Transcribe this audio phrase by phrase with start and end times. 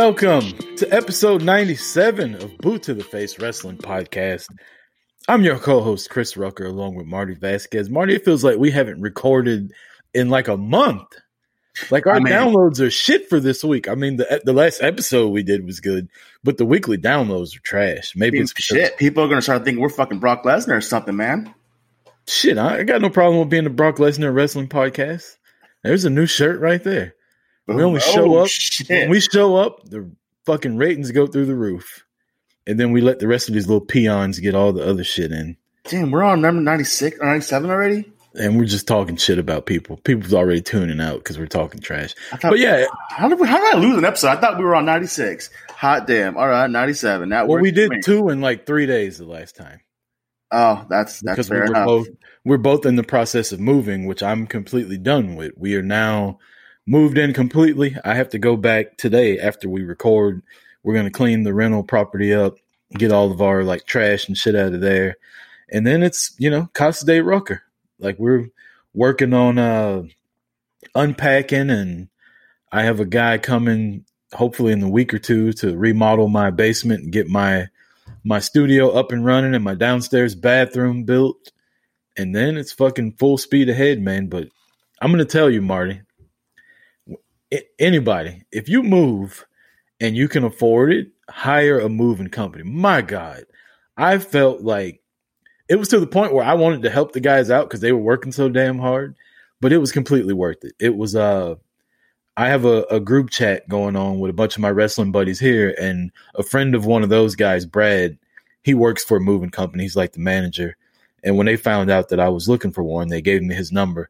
[0.00, 4.48] Welcome to episode 97 of Boot to the Face Wrestling Podcast.
[5.28, 7.90] I'm your co host, Chris Rucker, along with Marty Vasquez.
[7.90, 9.74] Marty, it feels like we haven't recorded
[10.14, 11.06] in like a month.
[11.90, 13.88] Like our I mean- downloads are shit for this week.
[13.90, 16.08] I mean, the the last episode we did was good,
[16.42, 18.14] but the weekly downloads are trash.
[18.16, 18.96] Maybe it's shit.
[18.96, 21.54] People are gonna start thinking we're fucking Brock Lesnar or something, man.
[22.26, 25.36] Shit, I got no problem with being the Brock Lesnar Wrestling Podcast.
[25.84, 27.16] There's a new shirt right there.
[27.76, 28.88] We only show Oh, up Shit.
[28.88, 29.88] when we show up.
[29.88, 30.10] The
[30.46, 32.04] fucking ratings go through the roof,
[32.66, 35.32] and then we let the rest of these little peons get all the other shit
[35.32, 35.56] in.
[35.84, 38.04] Damn, we're on number 96 or 97 already.
[38.34, 39.96] and we're just talking shit about people.
[39.98, 42.14] People's already tuning out because we're talking trash.
[42.30, 44.28] Thought, But yeah, how did we, how did I lose an episode?
[44.28, 45.50] I thought we were on 96.
[45.70, 46.36] Hot damn.
[46.36, 47.30] All right, 97.
[47.30, 49.80] That well, we did two in like three days the last time
[50.52, 51.86] Oh, that's that's because we fair were enough.
[51.86, 52.08] both
[52.44, 55.52] we're both in the process of moving, which I'm completely done with.
[55.56, 56.38] We are now
[56.86, 57.96] moved in completely.
[58.04, 60.42] I have to go back today after we record.
[60.82, 62.56] We're gonna clean the rental property up,
[62.92, 65.16] get all of our like trash and shit out of there,
[65.70, 67.62] and then it's you know Casa de Rucker.
[67.98, 68.48] Like we're
[68.94, 70.02] working on uh
[70.94, 72.08] unpacking and
[72.72, 77.04] I have a guy coming hopefully in the week or two to remodel my basement
[77.04, 77.68] and get my
[78.24, 81.52] my studio up and running and my downstairs bathroom built.
[82.16, 84.26] And then it's fucking full speed ahead, man.
[84.26, 84.48] But
[85.00, 86.02] I'm gonna tell you, Marty,
[87.78, 89.46] anybody, if you move
[90.00, 92.64] and you can afford it, hire a moving company.
[92.64, 93.44] My God,
[93.96, 95.02] I felt like
[95.68, 97.92] it was to the point where I wanted to help the guys out because they
[97.92, 99.14] were working so damn hard,
[99.60, 100.72] but it was completely worth it.
[100.80, 101.56] It was uh
[102.36, 105.38] I have a, a group chat going on with a bunch of my wrestling buddies
[105.38, 108.16] here, and a friend of one of those guys, Brad,
[108.62, 109.82] he works for a moving company.
[109.82, 110.76] He's like the manager.
[111.22, 113.72] And when they found out that I was looking for one, they gave me his
[113.72, 114.08] number.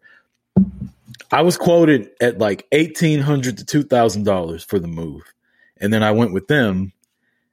[1.32, 5.22] I was quoted at like eighteen hundred to two thousand dollars for the move,
[5.78, 6.92] and then I went with them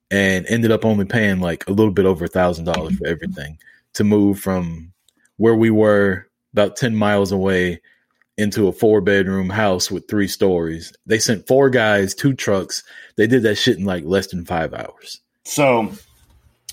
[0.10, 3.60] and ended up only paying like a little bit over a thousand dollars for everything
[3.94, 4.94] to move from
[5.38, 7.82] where we were about ten miles away
[8.38, 10.94] into a four bedroom house with three stories.
[11.06, 12.84] They sent four guys, two trucks.
[13.16, 15.22] They did that shit in like less than five hours.
[15.44, 15.92] So,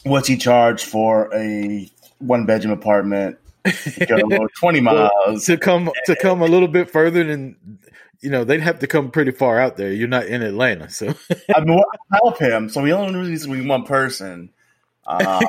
[0.04, 3.38] what's he charge for a one bedroom apartment?
[4.08, 5.44] Go 20 miles.
[5.46, 7.56] to come to come a little bit further than
[8.20, 9.92] you know they'd have to come pretty far out there.
[9.92, 11.14] You're not in Atlanta, so
[11.54, 12.68] I mean, what- help him.
[12.68, 14.50] So, we only needs to be one person.
[15.06, 15.42] Um,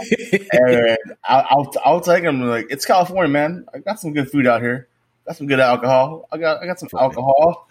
[0.52, 3.66] and I'll, I'll, I'll take him like it's California, man.
[3.74, 4.90] I got some good food out here.
[5.26, 6.28] Got some good alcohol.
[6.32, 7.68] I got I got some alcohol.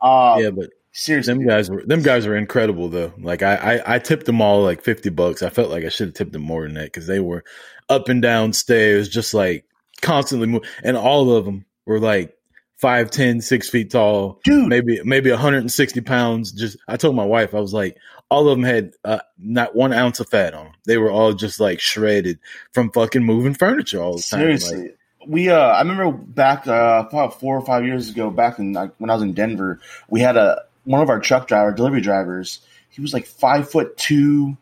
[0.00, 3.12] Um, yeah, but seriously, them guys were them guys were incredible though.
[3.18, 5.42] Like I I, I tipped them all like fifty bucks.
[5.42, 7.44] I felt like I should have tipped them more than that because they were
[7.90, 9.66] up and down stairs, just like
[10.00, 12.36] constantly moving, and all of them were like
[12.76, 14.68] five, ten, six feet tall, dude.
[14.68, 16.52] maybe maybe 160 pounds.
[16.52, 17.96] Just I told my wife I was like,
[18.30, 20.66] all of them had uh, not one ounce of fat on.
[20.66, 20.72] 'em.
[20.86, 22.38] They were all just like shredded
[22.72, 24.40] from fucking moving furniture all the time.
[24.40, 24.96] Seriously, Like,
[25.26, 28.92] we uh, I remember back uh, about four or five years ago, back in like
[28.98, 32.60] when I was in Denver, we had a one of our truck driver delivery drivers.
[32.88, 34.56] He was like five foot two,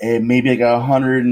[0.00, 1.24] and maybe like a hundred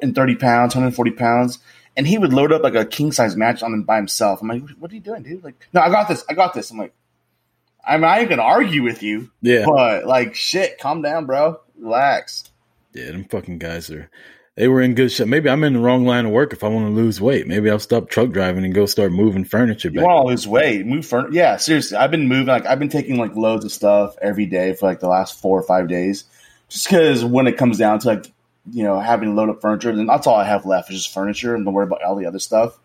[0.00, 1.58] and thirty pounds, hundred forty pounds,
[1.96, 4.40] and he would load up like a king size match on him by himself.
[4.40, 5.44] I'm like, what are you doing, dude?
[5.44, 6.70] Like, no, I got this, I got this.
[6.70, 6.94] I'm like,
[7.86, 11.60] I mean, I ain't gonna argue with you, yeah, but like, shit, calm down, bro,
[11.78, 12.44] relax.
[12.94, 14.08] yeah, them fucking guys are.
[14.54, 15.28] They were in good shape.
[15.28, 17.46] Maybe I'm in the wrong line of work if I want to lose weight.
[17.46, 20.84] Maybe I'll stop truck driving and go start moving furniture You want to lose weight,
[20.84, 21.34] move furniture.
[21.34, 22.48] Yeah, seriously, I've been moving.
[22.48, 25.58] Like I've been taking like loads of stuff every day for like the last four
[25.58, 26.24] or five days,
[26.68, 28.30] just because when it comes down to like
[28.70, 31.14] you know having to load up furniture, then that's all I have left is just
[31.14, 32.78] furniture, and don't worry about all the other stuff.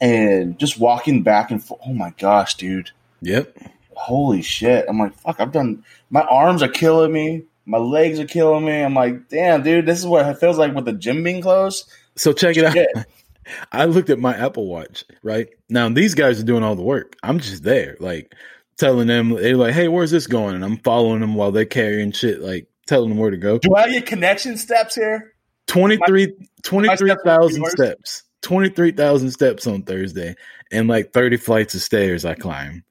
[0.00, 1.80] And just walking back and forth.
[1.86, 2.90] Oh my gosh, dude!
[3.22, 3.56] Yep.
[3.94, 4.86] Holy shit!
[4.88, 5.40] I'm like, fuck!
[5.40, 5.84] I've done.
[6.10, 7.44] My arms are killing me.
[7.66, 8.82] My legs are killing me.
[8.82, 11.90] I'm like, damn, dude, this is what it feels like with the gym being closed.
[12.16, 13.06] So check it out.
[13.72, 15.48] I looked at my Apple Watch, right?
[15.68, 17.16] Now these guys are doing all the work.
[17.22, 18.34] I'm just there, like
[18.76, 20.54] telling them they're like, Hey, where's this going?
[20.54, 23.58] And I'm following them while they're carrying shit, like telling them where to go.
[23.58, 25.32] Do I get connection steps here?
[25.66, 27.72] 23 steps 23,000 yours?
[27.72, 28.22] steps.
[28.42, 30.34] 23,000 steps on Thursday
[30.70, 32.84] and like 30 flights of stairs I climb.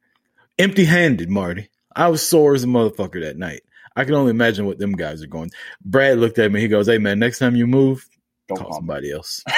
[0.57, 1.69] empty handed, Marty.
[1.95, 3.61] I was sore as a motherfucker that night.
[3.95, 5.51] I can only imagine what them guys are going.
[5.85, 6.59] Brad looked at me.
[6.61, 8.03] He goes, "Hey man, next time you move,
[8.47, 8.81] Don't call call me.
[8.81, 9.43] somebody else."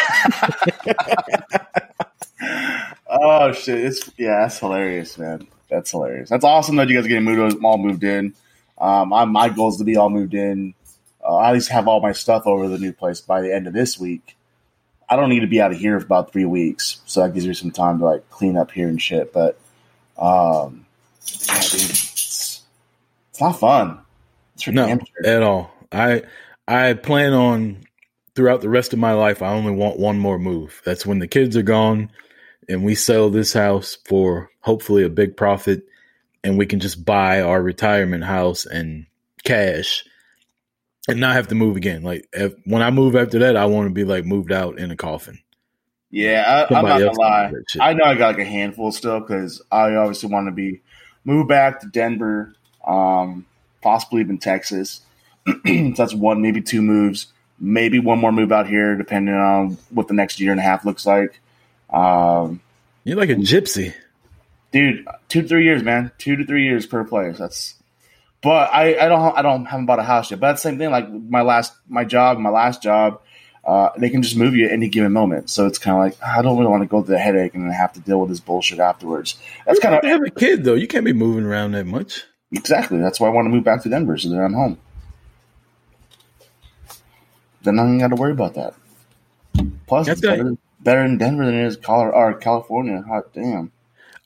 [3.08, 3.80] Oh shit!
[3.86, 5.48] It's yeah, that's hilarious, man.
[5.70, 6.30] That's hilarious.
[6.30, 8.34] That's awesome that you guys are getting moved all moved in.
[8.78, 10.74] Um, I, my goal is to be all moved in.
[11.24, 13.68] Uh, I at least have all my stuff over the new place by the end
[13.68, 14.36] of this week.
[15.10, 17.48] I don't need to be out of here for about three weeks, so that gives
[17.48, 19.32] me some time to like clean up here and shit.
[19.32, 19.60] But
[20.18, 20.86] um,
[21.26, 22.64] yeah, dude, it's,
[23.30, 24.00] it's not fun.
[24.56, 25.00] It's No, sure.
[25.26, 25.72] at all.
[25.92, 26.24] I
[26.68, 27.86] I plan on
[28.36, 29.42] throughout the rest of my life.
[29.42, 30.82] I only want one more move.
[30.86, 32.10] That's when the kids are gone,
[32.68, 35.86] and we sell this house for hopefully a big profit,
[36.46, 39.08] and we can just buy our retirement house and
[39.44, 40.06] cash,
[41.08, 42.04] and not have to move again.
[42.04, 44.92] Like if, when I move after that, I want to be like moved out in
[44.92, 45.40] a coffin.
[46.12, 47.44] Yeah, I, I'm not gonna lie.
[47.46, 47.82] can do that shit.
[47.82, 50.82] I know I got like a handful still because I obviously want to be
[51.26, 52.54] move back to Denver,
[52.86, 53.48] um,
[53.82, 55.02] possibly even Texas.
[55.48, 60.08] so that's one, maybe two moves, maybe one more move out here, depending on what
[60.08, 61.42] the next year and a half looks like.
[61.90, 62.62] Um,
[63.04, 63.96] You're like a gypsy.
[64.76, 67.38] Dude, two to three years, man, two to three years per place.
[67.38, 67.76] That's,
[68.44, 70.42] but I, I don't, I don't haven't bought a house yet.
[70.42, 70.92] But that's the same thing.
[70.92, 73.22] Like my last, my job, my last job,
[73.64, 75.50] uh, they can just move you at any given moment.
[75.50, 77.64] So it's kind of like I don't really want to go through the headache and
[77.64, 79.38] then have to deal with this bullshit afterwards.
[79.66, 80.74] That's kind of have a kid though.
[80.74, 82.26] You can't be moving around that much.
[82.52, 83.00] exactly.
[83.00, 84.78] That's why I want to move back to Denver so that I'm home.
[87.64, 88.74] Then I ain't got to worry about that.
[89.88, 93.02] Plus, That's it's better, better in Denver than it is Colorado or California.
[93.08, 93.72] Hot damn.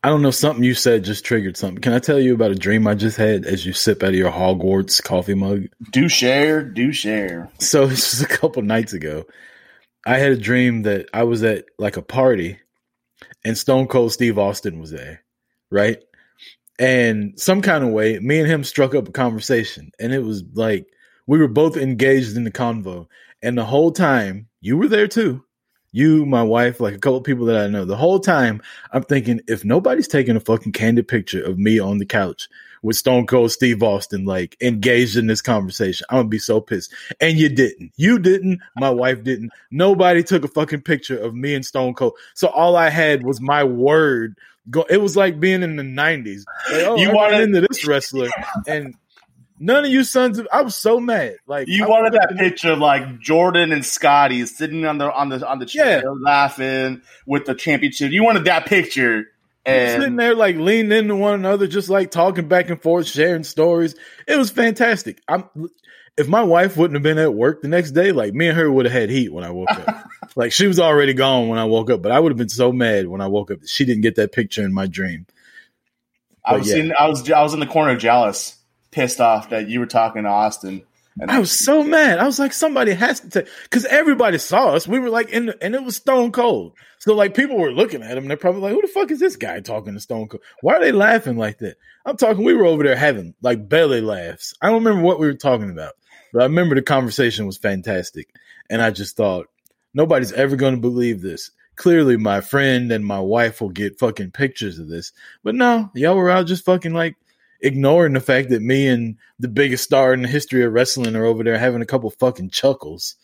[0.01, 0.31] I don't know.
[0.31, 1.81] Something you said just triggered something.
[1.81, 4.15] Can I tell you about a dream I just had as you sip out of
[4.15, 5.65] your Hogwarts coffee mug?
[5.91, 7.51] Do share, do share.
[7.59, 9.25] So this was a couple nights ago.
[10.05, 12.59] I had a dream that I was at like a party
[13.43, 15.23] and Stone Cold Steve Austin was there,
[15.69, 16.01] right?
[16.77, 19.91] And some kind of way, me and him struck up a conversation.
[19.99, 20.87] And it was like
[21.27, 23.07] we were both engaged in the convo.
[23.41, 25.43] And the whole time, you were there too.
[25.91, 27.85] You, my wife, like a couple people that I know.
[27.85, 31.97] The whole time, I'm thinking if nobody's taking a fucking candid picture of me on
[31.97, 32.47] the couch
[32.81, 36.93] with Stone Cold Steve Austin, like engaged in this conversation, I'm gonna be so pissed.
[37.19, 37.91] And you didn't.
[37.97, 38.61] You didn't.
[38.77, 39.51] My wife didn't.
[39.71, 42.13] Nobody took a fucking picture of me and Stone Cold.
[42.35, 44.37] So all I had was my word.
[44.69, 44.83] Go.
[44.89, 46.43] It was like being in the '90s.
[46.71, 48.29] Like, oh, You wanted into this wrestler,
[48.67, 48.93] and
[49.59, 50.47] none of you sons of.
[50.51, 51.35] I was so mad.
[51.47, 55.29] Like You I wanted that picture of like Jordan and Scotty sitting on the on
[55.29, 58.11] the on the chair laughing with the championship.
[58.11, 59.25] You wanted that picture,
[59.65, 63.43] And sitting there like leaning into one another, just like talking back and forth, sharing
[63.43, 63.95] stories.
[64.27, 65.21] It was fantastic.
[65.27, 65.49] I'm
[66.19, 68.69] if my wife wouldn't have been at work the next day, like me and her
[68.69, 70.05] would have had heat when I woke up.
[70.35, 72.73] like she was already gone when I woke up, but I would have been so
[72.73, 75.25] mad when I woke up that she didn't get that picture in my dream.
[76.43, 76.77] I was yeah.
[76.77, 78.58] in, I was I was in the corner jealous,
[78.91, 80.83] pissed off that you were talking to Austin.
[81.19, 82.19] And I was so mad.
[82.19, 84.87] I was like, somebody has to because everybody saw us.
[84.87, 86.73] We were like in, the, and it was Stone Cold.
[86.99, 88.27] So like people were looking at him.
[88.27, 90.43] They're probably like, who the fuck is this guy talking to Stone Cold?
[90.61, 91.75] Why are they laughing like that?
[92.05, 92.43] I'm talking.
[92.43, 94.53] We were over there having like belly laughs.
[94.61, 95.93] I don't remember what we were talking about,
[96.31, 98.29] but I remember the conversation was fantastic,
[98.69, 99.47] and I just thought
[99.93, 101.51] nobody's ever going to believe this.
[101.75, 105.11] Clearly, my friend and my wife will get fucking pictures of this,
[105.43, 107.15] but no, y'all were out just fucking like
[107.61, 111.25] ignoring the fact that me and the biggest star in the history of wrestling are
[111.25, 113.15] over there having a couple fucking chuckles.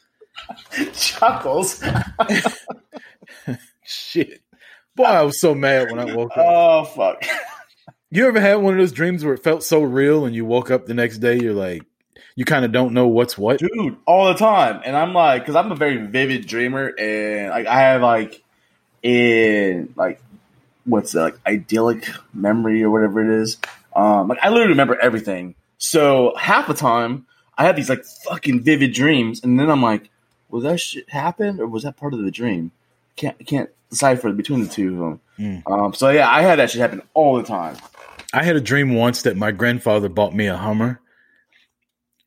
[0.93, 1.83] chuckles.
[3.83, 4.41] Shit.
[4.95, 6.45] Boy, I was so mad when I woke up.
[6.47, 7.23] Oh fuck!
[8.11, 10.71] You ever had one of those dreams where it felt so real and you woke
[10.71, 11.83] up the next day, you're like,
[12.35, 13.59] you kind of don't know what's what?
[13.59, 14.81] dude, all the time.
[14.85, 18.41] And I'm like, because I'm a very vivid dreamer, and like I have like
[19.03, 20.21] in like
[20.85, 23.57] what's that, like idyllic memory or whatever it is.
[23.95, 25.55] Um, like I literally remember everything.
[25.77, 27.25] So half the time
[27.57, 30.09] I have these like fucking vivid dreams, and then I'm like,
[30.49, 32.71] was that shit happen or was that part of the dream?
[33.15, 35.21] Can't can't decipher between the two of them.
[35.39, 35.71] Mm.
[35.71, 37.77] Um, so yeah, I had that shit happen all the time.
[38.33, 40.99] I had a dream once that my grandfather bought me a Hummer,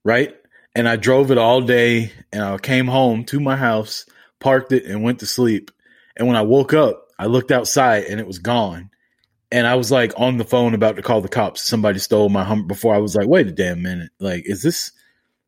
[0.04, 0.34] right?
[0.74, 4.06] And I drove it all day and I came home to my house,
[4.38, 5.70] parked it, and went to sleep.
[6.16, 8.90] And when I woke up, I looked outside and it was gone.
[9.50, 11.62] And I was like on the phone about to call the cops.
[11.62, 14.10] Somebody stole my Hummer before I was like, wait a damn minute.
[14.18, 14.92] Like, is this,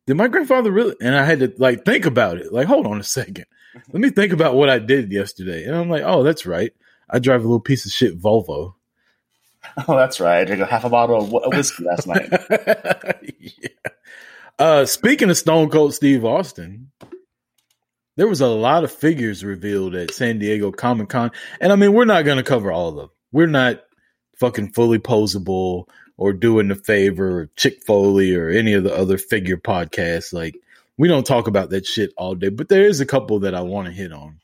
[0.07, 0.97] did my grandfather really?
[1.03, 2.53] And I had to like think about it.
[2.53, 3.45] Like, hold on a second.
[3.93, 5.65] Let me think about what I did yesterday.
[5.65, 6.73] And I'm like, oh, that's right.
[7.09, 8.75] I drive a little piece of shit Volvo.
[9.87, 10.41] Oh, that's right.
[10.41, 12.31] I drank a half a bottle of whiskey last night.
[13.39, 13.69] yeah.
[14.59, 16.91] Uh, speaking of Stone Cold Steve Austin,
[18.17, 21.31] there was a lot of figures revealed at San Diego Comic Con,
[21.61, 23.11] and I mean, we're not going to cover all of them.
[23.33, 23.83] We're not
[24.41, 29.19] fucking fully posable or doing the favor or Chick Foley or any of the other
[29.19, 30.33] figure podcasts.
[30.33, 30.57] Like
[30.99, 33.61] we don't talk about that shit all day, but there is a couple that I
[33.61, 34.41] want to hit on.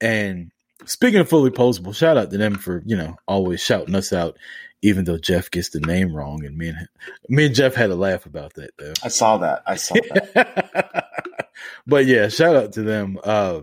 [0.00, 0.50] And
[0.84, 4.36] speaking of fully posable, shout out to them for, you know, always shouting us out,
[4.82, 6.44] even though Jeff gets the name wrong.
[6.44, 6.88] And me and
[7.28, 8.92] me and Jeff had a laugh about that though.
[9.02, 9.62] I saw that.
[9.66, 11.08] I saw that.
[11.86, 13.18] but yeah, shout out to them.
[13.22, 13.60] Uh,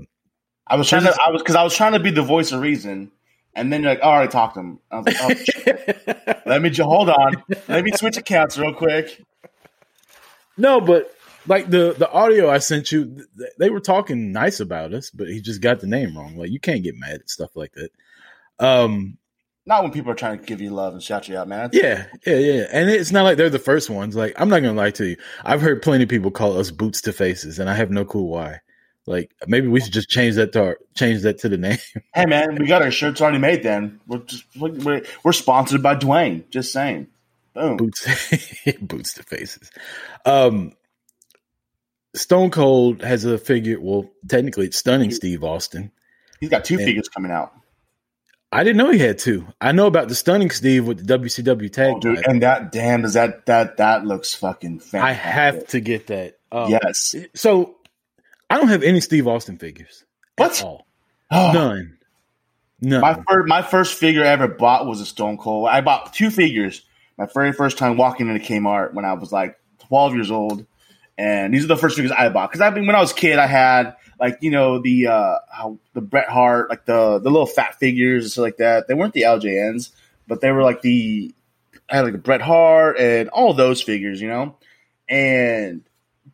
[0.67, 1.15] I was trying to.
[1.23, 3.11] I was because I was trying to be the voice of reason,
[3.55, 5.17] and then you're like, "All right, talk to him." I was like,
[5.67, 7.43] "Oh, let me hold on.
[7.67, 9.23] Let me switch accounts real quick."
[10.57, 11.11] no, but
[11.47, 13.25] like the the audio I sent you,
[13.59, 16.37] they were talking nice about us, but he just got the name wrong.
[16.37, 17.89] Like you can't get mad at stuff like that.
[18.59, 19.17] Um,
[19.65, 21.69] Not when people are trying to give you love and shout you out, man.
[21.73, 24.15] yeah, yeah, yeah, and it's not like they're the first ones.
[24.15, 27.01] Like I'm not gonna lie to you, I've heard plenty of people call us boots
[27.01, 28.59] to faces, and I have no clue why.
[29.07, 31.77] Like maybe we should just change that to our, change that to the name.
[32.13, 33.61] Hey, man, we got our shirts already made.
[33.61, 36.49] Then we're just we're, we're sponsored by Dwayne.
[36.49, 37.07] Just saying.
[37.53, 37.77] Boom.
[37.77, 38.05] boots
[38.81, 39.69] boots to faces.
[40.25, 40.73] Um
[42.15, 45.91] Stone Cold has a figure, well, technically it's stunning Steve Austin.
[46.39, 46.85] He's got two Yeah.
[46.85, 47.53] figures coming out.
[48.51, 49.45] I didn't know he had two.
[49.59, 51.95] I know about the stunning Steve with the WCW tag.
[51.95, 55.01] Oh, dude, and that damn does that that that looks fucking fantastic.
[55.03, 56.37] I have to get that.
[56.51, 57.15] Um, Yes.
[57.35, 57.75] So
[58.49, 60.05] I don't have any Steve Austin figures.
[60.37, 60.59] What?
[60.59, 60.87] At all.
[61.31, 61.97] Oh, None.
[62.81, 63.01] None.
[63.01, 65.67] My first, my first figure I ever bought was a Stone Cold.
[65.67, 66.83] I bought two figures.
[67.17, 70.67] My very first time walking into Kmart when I was like 12 years old,
[71.17, 72.51] and these are the first figures I bought.
[72.51, 75.37] Because I mean, when I was a kid, I had like you know the uh
[75.51, 78.87] how, the Bret Hart, like the the little fat figures and stuff like that.
[78.87, 79.89] They weren't the LJNs,
[80.27, 81.33] but they were like the
[81.89, 84.57] I had like a Bret Hart and all those figures, you know.
[85.07, 85.81] And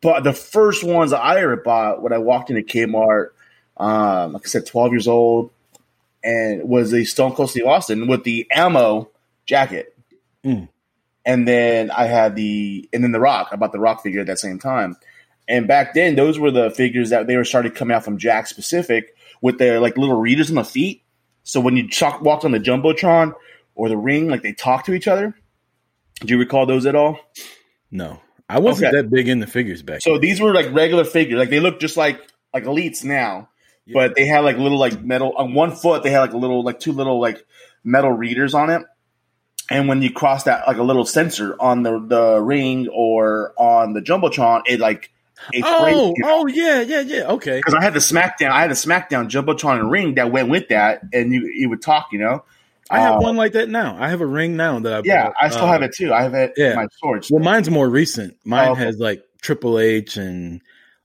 [0.02, 3.28] but the first ones I ever bought when I walked into Kmart,
[3.76, 5.50] um, like I said, 12 years old
[6.22, 9.10] and was a Stone Cold Steve Austin with the ammo
[9.46, 9.96] jacket.
[10.44, 10.68] Mm.
[11.24, 13.48] And then I had the and then the Rock.
[13.52, 14.96] I bought the Rock figure at that same time.
[15.48, 18.54] And back then, those were the figures that they were started coming out from Jakks
[18.54, 21.02] Pacific with their like little readers on the feet.
[21.44, 23.34] So when you chalk, walked on the jumbotron
[23.74, 25.34] or the ring, like they talk to each other.
[26.20, 27.18] Do you recall those at all?
[27.90, 28.20] no.
[28.48, 29.02] I wasn't Okay.
[29.02, 31.38] that big in the figures back So these were like regular figures.
[31.38, 32.20] Like they look just like
[32.52, 33.48] like elites now,
[33.86, 33.94] Yeah.
[33.94, 36.02] but they had like little like metal on one foot.
[36.02, 37.44] They had like a little like two little like
[37.84, 38.82] metal readers on it.
[39.70, 43.94] And when you cross that like a little sensor on the the ring or on
[43.94, 45.10] the jumbotron, it like
[45.52, 47.22] it Oh, oh yeah, yeah, yeah.
[47.28, 47.56] Okay.
[47.58, 50.68] because I had the SmackDown, I had a SmackDown jumbotron and ring that went with
[50.68, 52.44] that, and you you would talk, you know.
[52.90, 53.96] I have Uh, one like that now.
[53.98, 55.34] I have a ring now that I Yeah, bought.
[55.40, 56.12] I still Uh, have it too.
[56.12, 56.70] I have it yeah.
[56.70, 57.30] in my storage.
[57.30, 58.36] Well, mine's more recent.
[58.44, 58.82] Mine Oh, okay.
[58.84, 60.60] has like Triple H and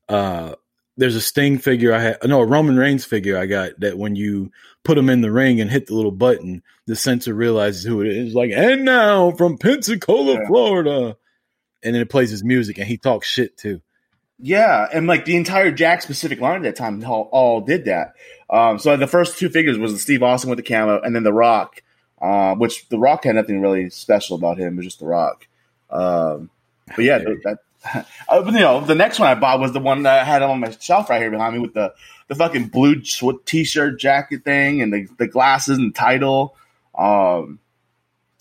[0.09, 0.55] uh
[0.99, 2.17] there's a Sting figure I had.
[2.25, 4.51] No, a Roman Reigns figure I got that when you
[4.83, 8.07] put him in the ring and hit the little button, the sensor realizes who it
[8.07, 8.33] is.
[8.33, 10.47] Like, and now from Pensacola, Yeah.
[10.47, 11.15] Florida,
[11.83, 13.79] and then it plays his music and he talks shit too.
[14.39, 18.13] Yeah, and like the entire Jakks Pacific line at that time all, all did that.
[18.49, 21.23] Um, so the first two figures was the Steve Austin with the camo, and then
[21.23, 21.81] the Rock,
[22.21, 24.73] uh, which the Rock had nothing really special about him.
[24.73, 25.47] It was just the Rock.
[25.89, 26.49] Um,
[26.95, 27.59] but yeah, that,
[28.29, 30.41] uh, but, you know, the next one I bought was the one that I had
[30.41, 31.93] on my shelf right here behind me with the
[32.27, 33.01] the fucking blue
[33.45, 36.55] t-shirt jacket thing and the the glasses and title.
[36.97, 37.59] Um,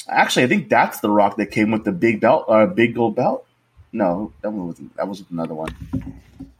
[0.08, 3.16] actually, I think that's the Rock that came with the big belt, uh, big gold
[3.16, 3.46] belt.
[3.92, 4.96] No, that one wasn't.
[4.96, 5.74] That was another one.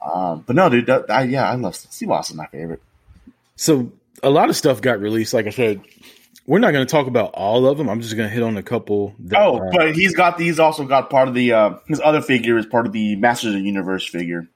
[0.00, 2.36] Um, but no, dude, that, I, yeah, I love Steve Austin.
[2.36, 2.82] My favorite.
[3.56, 5.34] So a lot of stuff got released.
[5.34, 5.80] Like I said,
[6.46, 7.88] we're not going to talk about all of them.
[7.88, 9.14] I'm just going to hit on a couple.
[9.18, 12.22] That, Oh, uh, but he's got he's also got part of the uh, his other
[12.22, 14.48] figure is part of the Masters of the Universe figure.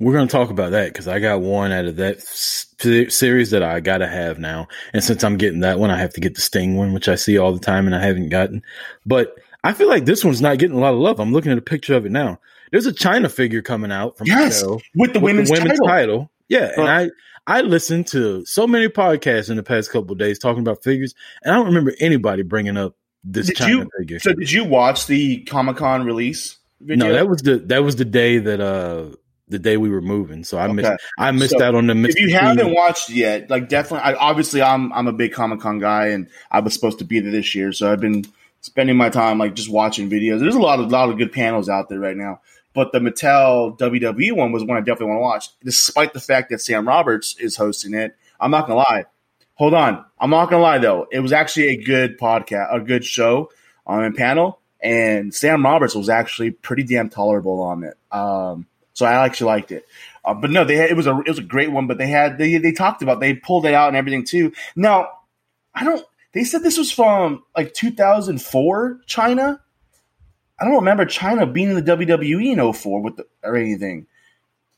[0.00, 3.62] We're going to talk about that because I got one out of that series that
[3.62, 4.66] I got to have now.
[4.92, 7.14] And since I'm getting that one, I have to get the Sting one, which I
[7.14, 8.62] see all the time and I haven't gotten.
[9.06, 11.20] But I feel like this one's not getting a lot of love.
[11.20, 12.40] I'm looking at a picture of it now.
[12.72, 16.30] There's a Chyna figure coming out from Yes, Mattel with the with women's, title.
[16.48, 17.10] Yeah, and Uh, I
[17.46, 21.14] I listened to so many podcasts in the past couple of days talking about figures,
[21.42, 24.18] and I don't remember anybody bringing up this Did Chyna you- figure.
[24.20, 27.06] So, did you watch the Comic Con release video?
[27.08, 29.14] no, that was the that was the day that uh
[29.48, 30.42] the day we were moving.
[30.42, 31.94] So I missed I missed So, out on the.
[32.08, 35.78] if you haven't watched yet, like definitely, I, obviously, I'm I'm a big Comic Con
[35.78, 38.24] guy, and I was supposed to be there this year, so I've been
[38.62, 40.40] spending my time like just watching videos.
[40.40, 42.40] There's a lot of lot of good panels out there right now,
[42.74, 46.50] but the Mattel WWE one was one I definitely want to watch, despite the fact
[46.50, 48.16] that Sam Roberts is hosting it.
[48.38, 49.04] I'm not gonna lie.
[49.54, 51.06] Hold on, I'm not gonna lie though.
[51.10, 53.50] It was actually a good podcast, a good show
[53.86, 57.94] on a panel, and Sam Roberts was actually pretty damn tolerable on it.
[58.10, 59.86] Um, so I actually liked it.
[60.24, 61.86] Uh, but no, they had, it was a it was a great one.
[61.86, 64.52] But they had they they talked about they pulled it out and everything too.
[64.74, 65.08] Now
[65.74, 66.04] I don't.
[66.32, 69.60] They said this was from like 2004 Chyna.
[70.60, 74.06] I don't remember Chyna being in the WWE in 04 with the, or anything,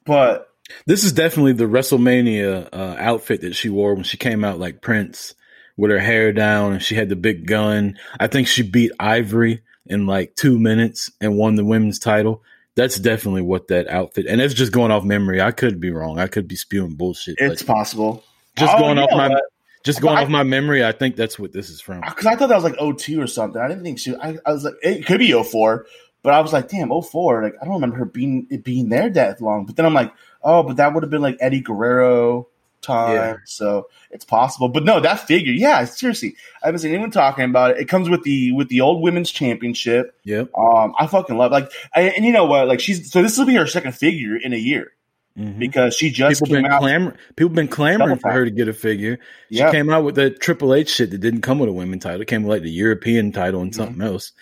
[0.04, 0.48] but
[0.86, 4.80] This is definitely the WrestleMania uh, outfit that she wore when she came out like
[4.82, 5.34] Prince
[5.76, 7.98] with her hair down and she had the big gun.
[8.18, 12.42] I think she beat Ivory in like two minutes and won the women's title.
[12.74, 14.26] That's definitely what that outfit.
[14.28, 15.40] And it's just going off memory.
[15.40, 16.18] I could be wrong.
[16.18, 17.36] I could be spewing bullshit.
[17.38, 18.24] it's possible.
[18.58, 19.38] just Oh, going off my
[19.86, 20.84] just going I- off my memory.
[20.84, 22.00] I think that's what this is from.
[22.02, 23.60] because I thought that was like 02 or something.
[23.60, 24.14] I didn't think she.
[24.16, 25.86] I, I was like, it could be 04,
[26.22, 27.42] but I was like, damn, 04.
[27.44, 29.64] Like I don't remember her being it being there that long.
[29.64, 30.12] But then I'm like,
[30.42, 32.48] oh, but that would have been like Eddie Guerrero
[32.82, 33.36] time, Yeah.
[33.46, 34.68] so it's possible.
[34.68, 37.78] But no, that figure, yeah, seriously, I haven't seen anyone talking about it.
[37.78, 40.14] It comes with the with the old women's championship.
[40.24, 40.44] Yeah.
[40.56, 42.68] Um, I fucking love like, and, and you know what?
[42.68, 44.92] Like she's so this will be her second figure in a year
[45.38, 45.58] Mhm.
[45.58, 46.80] because she just People came been out.
[46.80, 47.16] clamoring.
[47.36, 49.18] People been clamoring for her to get a figure.
[49.50, 49.70] She Yeah.
[49.70, 52.22] came out with that Triple H shit that didn't come with a women title.
[52.22, 54.32] It came with like the European title and something else.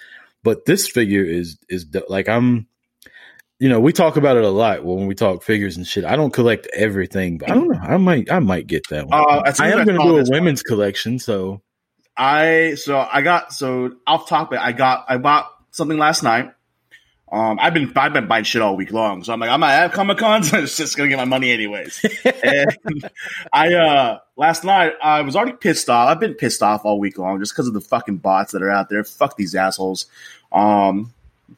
[0.42, 2.66] But this figure is is like I'm.
[3.60, 6.04] You know, we talk about it a lot when we talk figures and shit.
[6.04, 7.78] I don't collect everything, but I don't know.
[7.80, 9.18] I might, I might get that one.
[9.18, 11.62] Uh, I am going to do a this one- women's collection, so
[12.16, 14.58] I so I got so off topic.
[14.60, 16.50] I got I bought something last night.
[17.34, 19.92] Um, I've been I've been buying shit all week long, so I'm like I'm at
[19.92, 22.00] Comic Con, so it's just gonna get my money anyways.
[22.44, 23.10] and
[23.52, 26.10] I uh last night I was already pissed off.
[26.10, 28.70] I've been pissed off all week long just because of the fucking bots that are
[28.70, 29.02] out there.
[29.02, 30.06] Fuck these assholes.
[30.52, 31.12] Um,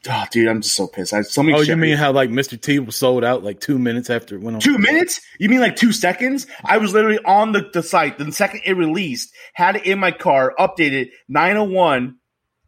[0.08, 1.12] oh, dude, I'm just so pissed.
[1.12, 1.58] I so many.
[1.58, 2.58] Oh, you mean how like Mr.
[2.58, 4.60] T was sold out like two minutes after it went on?
[4.62, 5.20] Two minutes?
[5.38, 6.46] You mean like two seconds?
[6.64, 10.12] I was literally on the, the site the second it released, had it in my
[10.12, 12.16] car, updated 901.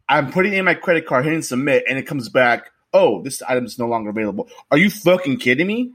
[0.07, 3.65] I'm putting in my credit card, hitting submit, and it comes back, oh, this item
[3.65, 4.49] is no longer available.
[4.71, 5.91] Are you fucking kidding me?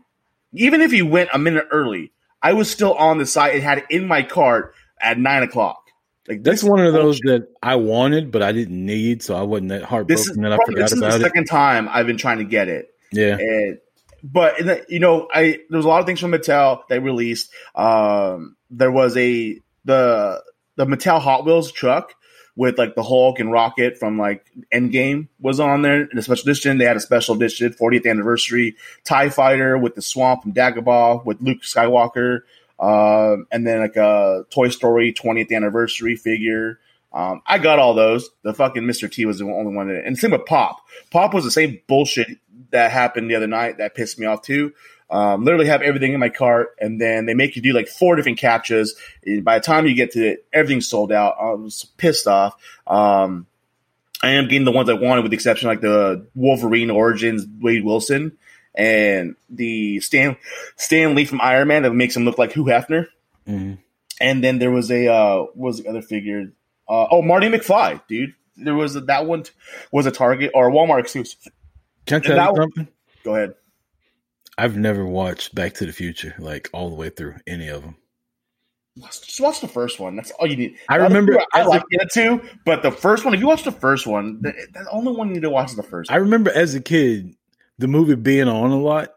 [0.52, 3.78] Even if you went a minute early, I was still on the site and had
[3.78, 5.80] it in my cart at nine o'clock.
[6.28, 7.48] Like That's one of those bullshit.
[7.48, 10.52] that I wanted, but I didn't need, so I wasn't that heartbroken This is, that
[10.52, 11.20] I forgot this is the it.
[11.20, 12.88] second time I've been trying to get it.
[13.12, 13.78] Yeah, And
[14.22, 17.50] but the- you know, I there was a lot of things from Mattel they released.
[17.74, 20.42] Um, there was a the
[20.76, 22.14] the Mattel Hot Wheels truck
[22.56, 26.48] with like the Hulk and Rocket from like Endgame was on there in a special
[26.48, 26.78] edition.
[26.78, 31.40] They had a special edition 40th anniversary Tie Fighter with the Swamp from Dagobah with
[31.40, 32.40] Luke Skywalker,
[32.78, 36.78] um, and then like a Toy Story 20th anniversary figure.
[37.12, 38.28] Um, I got all those.
[38.42, 39.10] The fucking Mr.
[39.10, 40.84] T was the only one, that, and same with Pop.
[41.10, 42.38] Pop was the same bullshit
[42.70, 44.72] that happened the other night that pissed me off too.
[45.14, 48.16] Um, literally have everything in my cart, and then they make you do like four
[48.16, 48.90] different captchas.
[49.24, 51.36] And by the time you get to it, everything's sold out.
[51.40, 52.54] I was pissed off.
[52.86, 53.46] Um,
[54.22, 57.84] I am getting the ones I wanted, with the exception like the Wolverine Origins Wade
[57.84, 58.36] Wilson
[58.74, 60.36] and the Stan
[60.76, 63.06] Stan Lee from Iron Man that makes him look like Hugh Hefner.
[63.46, 63.78] Mhm.
[64.20, 66.52] And then there was a uh, what was the other figure?
[66.88, 68.34] Uh, oh, Marty McFly, dude.
[68.56, 69.52] There was a, that one t-
[69.92, 71.38] was a Target or a Walmart exclusive.
[72.06, 72.88] can I tell you one- something?
[73.24, 73.54] Go ahead.
[74.56, 77.96] I've never watched Back to the Future like all the way through any of them.
[78.98, 80.14] Just watch the first one.
[80.14, 80.76] That's all you need.
[80.88, 83.34] I The remember two, I as a- like it too, but the first one.
[83.34, 85.76] If you watch the first one, the, the only one you need to watch is
[85.76, 86.12] the first.
[86.12, 87.34] I remember as a kid
[87.78, 89.12] the movie being on a lot,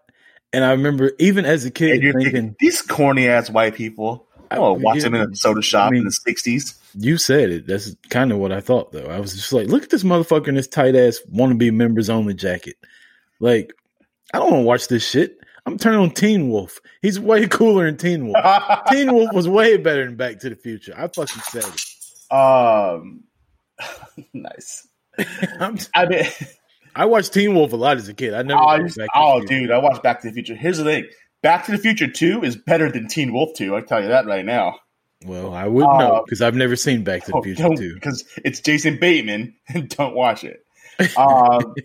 [0.52, 4.26] and I remember even as a kid you're thinking, thinking these corny ass white people.
[4.50, 6.12] I I- want to watch yeah, them in a soda shop I mean- in the
[6.12, 6.74] '60s.
[6.98, 9.06] "You said it." That's kind of what I thought, though.
[9.08, 12.34] I was just like, "Look at this motherfucker in this tight ass wannabe members only
[12.34, 12.78] jacket."
[13.40, 13.74] Like,
[14.34, 15.38] I don't want to watch this shit.
[15.66, 16.80] I'm turning on Teen Wolf.
[17.02, 18.38] He's way cooler than Teen Wolf.
[18.92, 20.94] Teen Wolf was way better than Back to the Future.
[20.98, 22.34] I fucking said it.
[22.34, 23.24] um,
[24.34, 24.88] nice.
[25.60, 26.24] I'm, I mean,
[26.96, 28.34] I watched Teen Wolf a lot as a kid.
[28.34, 28.60] I never.
[28.62, 30.56] oh, watched you- Back to the oh, dude, I watched Back to the Future.
[30.56, 31.06] Here's the thing:
[31.42, 33.76] Back to the Future Two is better than Teen Wolf Two.
[33.76, 34.80] I tell you that right now.
[35.26, 37.94] Well, I would Uh, know because I've never seen Back to the Future Two.
[37.96, 40.60] because it's Jason Bateman, and don't watch it.
[41.16, 41.76] Um,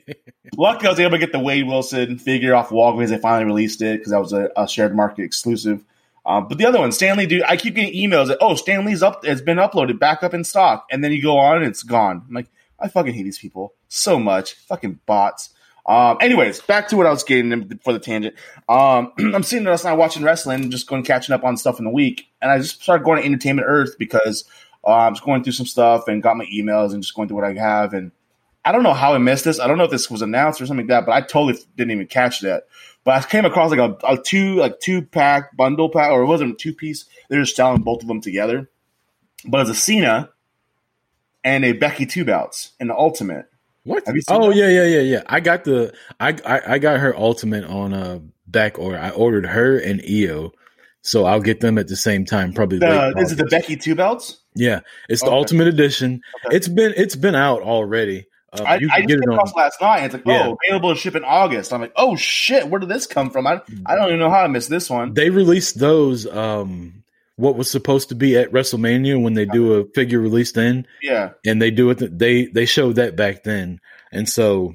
[0.56, 3.08] luckily, I was able to get the Wade Wilson figure off Walgreens.
[3.08, 5.84] They finally released it because that was a, a shared market exclusive.
[6.24, 8.84] Um, but the other one, Stan Lee, dude, I keep getting emails that oh, Stan
[8.84, 11.66] Lee's up, has been uploaded, back up in stock, and then you go on and
[11.66, 12.24] it's gone.
[12.28, 12.48] I'm like,
[12.78, 15.50] I fucking hate these people so much, fucking bots.
[15.84, 18.36] Um, anyways, back to what I was getting for the tangent.
[18.68, 21.84] Um, I'm sitting there last night watching wrestling, just going catching up on stuff in
[21.84, 24.44] the week, and I just started going to Entertainment Earth because
[24.84, 27.38] uh, I was going through some stuff and got my emails and just going through
[27.38, 27.94] what I have.
[27.94, 28.12] And
[28.64, 29.58] I don't know how I missed this.
[29.58, 31.90] I don't know if this was announced or something like that, but I totally didn't
[31.92, 32.64] even catch that.
[33.04, 36.26] But I came across like a, a two like two pack bundle pack, or it
[36.26, 37.06] wasn't a two piece.
[37.28, 38.70] They're just selling both of them together.
[39.44, 40.30] But it's a Cena
[41.42, 43.46] and a Becky two bouts in the Ultimate.
[43.84, 44.06] What?
[44.06, 44.56] Have you seen oh that?
[44.56, 45.22] yeah, yeah, yeah, yeah.
[45.26, 48.98] I got the I, I I got her ultimate on uh back order.
[48.98, 50.52] I ordered her and EO
[51.02, 52.78] So I'll get them at the same time, probably.
[52.78, 54.38] The, late is it the Becky two belts?
[54.54, 55.36] Yeah, it's the Okay.
[55.36, 56.20] Ultimate Edition.
[56.46, 56.56] Okay.
[56.56, 58.26] It's been it's been out already.
[58.54, 60.04] Um, I, I just came across last night.
[60.04, 60.48] It's like, Yeah.
[60.48, 61.72] oh, available to ship in August.
[61.72, 63.46] I'm like, oh shit, where did this come from?
[63.46, 65.14] I, I don't even know how I missed this one.
[65.14, 66.26] They released those.
[66.26, 67.04] Um,
[67.36, 71.30] what was supposed to be at WrestleMania when they do a figure release then, Yeah,
[71.46, 72.18] and they do it.
[72.18, 73.80] They they showed that back then,
[74.12, 74.74] and so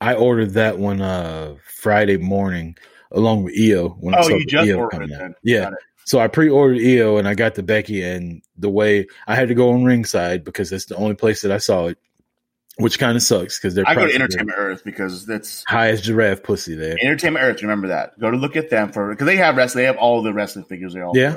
[0.00, 2.76] I ordered that one uh Friday morning
[3.10, 5.20] along with EO when I Oh, saw you just EO ordered coming it out.
[5.20, 5.34] then.
[5.42, 5.70] Yeah,
[6.04, 9.54] so I pre-ordered EO and I got the Becky, and the way I had to
[9.54, 11.98] go on ringside because that's the only place that I saw it,
[12.76, 16.42] which kind of sucks because they're I go to Entertainment Earth because that's highest giraffe
[16.42, 16.96] pussy there.
[17.00, 17.62] Entertainment Earth.
[17.62, 18.18] Remember that.
[18.18, 19.82] Go to look at them for because they have wrestling.
[19.82, 20.94] They have all the wrestling figures.
[20.94, 21.36] They all Yeah.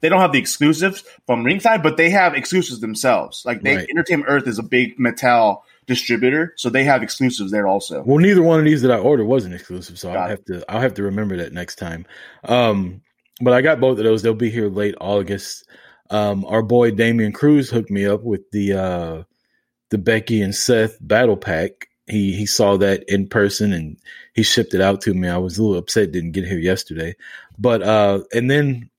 [0.00, 3.42] They don't have the exclusives from ringside, but they have exclusives themselves.
[3.44, 3.88] Like they, Right.
[3.90, 8.02] Entertainment Earth is a big Mattel distributor, so they have exclusives there also.
[8.06, 10.80] Well, neither one of these that I ordered wasn't exclusive, so I'll have to I'll
[10.80, 12.06] have to remember that next time.
[12.44, 13.02] Um,
[13.42, 14.22] but I got both of those.
[14.22, 15.66] They'll be here late August.
[16.08, 19.22] Um, our boy Damian Cruz hooked me up with the uh,
[19.90, 21.88] the Becky and Seth battle pack.
[22.06, 23.96] He he saw that in person and
[24.34, 25.28] he shipped it out to me.
[25.28, 27.14] I was a little upset didn't get here yesterday,
[27.58, 28.90] but uh, and then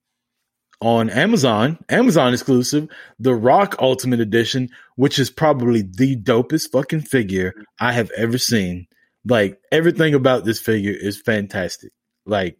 [0.80, 7.54] on Amazon, Amazon exclusive, the Rock Ultimate Edition, which is probably the dopest fucking figure
[7.78, 8.88] I have ever seen.
[9.24, 11.92] Like everything about this figure is fantastic.
[12.26, 12.58] Like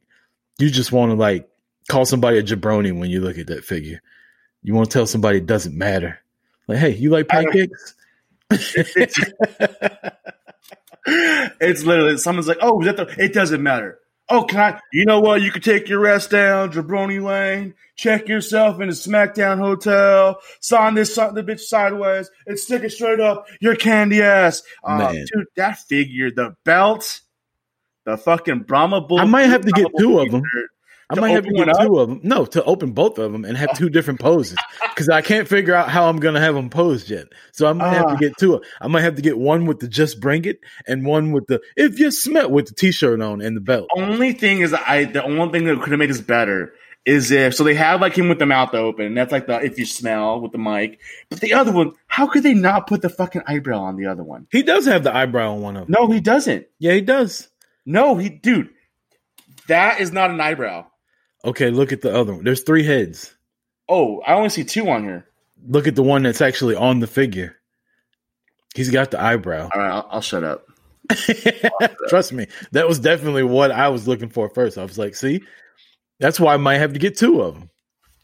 [0.58, 1.48] you just want to like
[1.88, 4.00] call somebody a jabroni when you look at that figure.
[4.62, 6.20] You want to tell somebody it doesn't matter.
[6.68, 7.96] Like, hey, you like pancakes?
[11.06, 13.98] it's literally someone's like, "Oh, is that the?" It doesn't matter.
[14.28, 14.80] Oh, can I?
[14.92, 15.42] You know what?
[15.42, 17.74] You can take your rest down, Jabroni Lane.
[17.96, 20.40] Check yourself in the SmackDown hotel.
[20.60, 24.62] Sign this, sign the bitch sideways, and stick it straight up your candy ass.
[24.84, 25.26] Uh, Man.
[25.34, 27.20] dude, that figure, the belt,
[28.06, 29.18] the fucking Brahma bull.
[29.18, 30.42] I might have to get two of them.
[30.42, 30.70] t-shirt.
[31.18, 31.86] I might have to open get one up?
[31.86, 32.20] two of them.
[32.22, 34.56] No, to open both of them and have two different poses
[34.90, 37.26] because I can't figure out how I'm going to have them posed yet.
[37.52, 38.16] So I might have to Ah.
[38.16, 38.60] get two.
[38.80, 41.60] I might have to get one with the just bring it and one with the
[41.76, 43.88] if you smell with the t-shirt on and the belt.
[43.96, 46.72] Only thing is, I the only thing that could have made this better
[47.04, 49.06] is if so they have like him with the mouth open.
[49.06, 51.00] And that's like the if you smell with the mic.
[51.30, 54.22] But the other one, how could they not put the fucking eyebrow on the other
[54.22, 54.46] one?
[54.52, 55.96] He does have the eyebrow on one of them.
[55.98, 56.66] No, he doesn't.
[56.78, 57.48] Yeah, he does.
[57.84, 58.70] No, he dude,
[59.66, 60.86] that is not an eyebrow.
[61.44, 62.44] Okay, look at the other one.
[62.44, 63.34] There's three heads.
[63.88, 65.26] Oh, I only see two on here.
[65.66, 67.56] Look at the one that's actually on the figure.
[68.74, 69.68] He's got the eyebrow.
[69.72, 70.66] All right, I'll, I'll shut up.
[72.08, 74.78] Trust me, that was definitely what I was looking for first.
[74.78, 75.42] I was like, see,
[76.20, 77.70] that's why I might have to get two of them.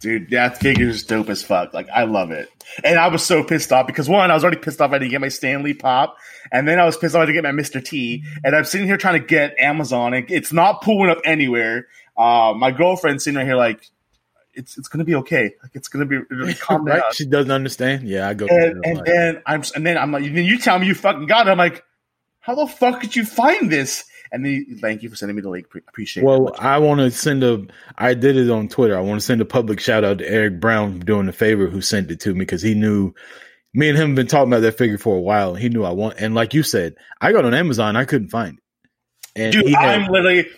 [0.00, 1.74] Dude, that figure is dope as fuck.
[1.74, 2.48] Like, I love it.
[2.84, 5.10] And I was so pissed off because one, I was already pissed off I didn't
[5.10, 6.16] get my Stan Lee pop.
[6.52, 7.84] And then I was pissed off I didn't get my Mr.
[7.84, 8.22] T.
[8.44, 11.88] And I'm sitting here trying to get Amazon and it's not pulling up anywhere.
[12.18, 13.88] Uh, my girlfriend's sitting right here like,
[14.54, 15.52] it's it's gonna be okay.
[15.62, 16.18] Like it's gonna be
[16.54, 16.98] calm down.
[16.98, 17.14] right?
[17.14, 18.08] She doesn't understand.
[18.08, 18.46] Yeah, I go.
[18.46, 21.46] And, and then I'm and then I'm like, then you tell me you fucking got
[21.46, 21.50] it.
[21.52, 21.84] I'm like,
[22.40, 24.04] how the fuck did you find this?
[24.32, 25.70] And then you, thank you for sending me the link.
[25.70, 26.26] Pre- appreciate it.
[26.26, 27.66] Well, I want to send a.
[27.96, 28.98] I did it on Twitter.
[28.98, 31.80] I want to send a public shout out to Eric Brown doing a favor who
[31.80, 33.14] sent it to me because he knew
[33.72, 35.54] me and him have been talking about that figure for a while.
[35.54, 36.16] He knew I want.
[36.18, 37.94] And like you said, I got on Amazon.
[37.96, 38.64] I couldn't find it.
[39.40, 40.48] And Dude, he had- I'm literally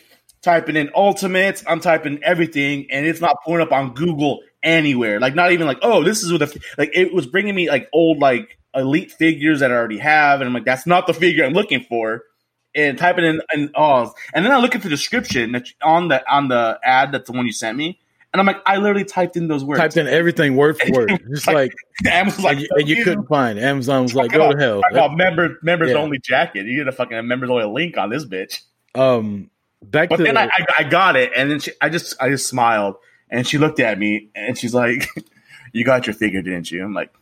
[0.42, 1.62] typing in ultimates.
[1.66, 5.20] I'm typing everything, and it's not pulling up on Google anywhere.
[5.20, 6.90] Like, not even like, oh, this is what the like.
[6.94, 10.54] It was bringing me like old like elite figures that I already have, and I'm
[10.54, 12.24] like, that's not the figure I'm looking for.
[12.72, 16.22] And typing in and oh, and then I look at the description that on the
[16.32, 17.98] on the ad that's the one you sent me,
[18.32, 19.80] and I'm like, I literally typed in those words.
[19.80, 21.72] typed in everything word for word, just like,
[22.06, 23.58] Amazon's like, and, you, you couldn't find.
[23.58, 23.62] it.
[23.62, 24.82] Amazon was like, go to hell.
[24.82, 25.96] Talk about member members Yeah.
[25.96, 26.66] only jacket.
[26.66, 28.60] You get a fucking members only link on this bitch.
[28.94, 29.50] Um,
[29.82, 32.28] back But to then I, I, I got it, and then she, I just I
[32.28, 32.96] just smiled,
[33.30, 35.08] and she looked at me, and she's like,
[35.72, 37.12] "You got your figure, didn't you?" I'm like,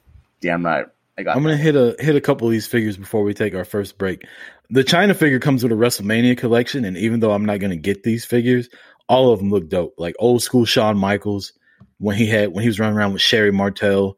[0.40, 2.96] "Damn right, I got." I'm gonna that." hit a hit a couple of these figures
[2.96, 4.24] before we take our first break.
[4.70, 8.02] The Chyna figure comes with a WrestleMania collection, and even though I'm not gonna get
[8.02, 8.68] these figures,
[9.08, 9.94] all of them look dope.
[9.98, 11.52] Like old school Shawn Michaels
[11.98, 14.16] when he had when he was running around with Sherri Martel.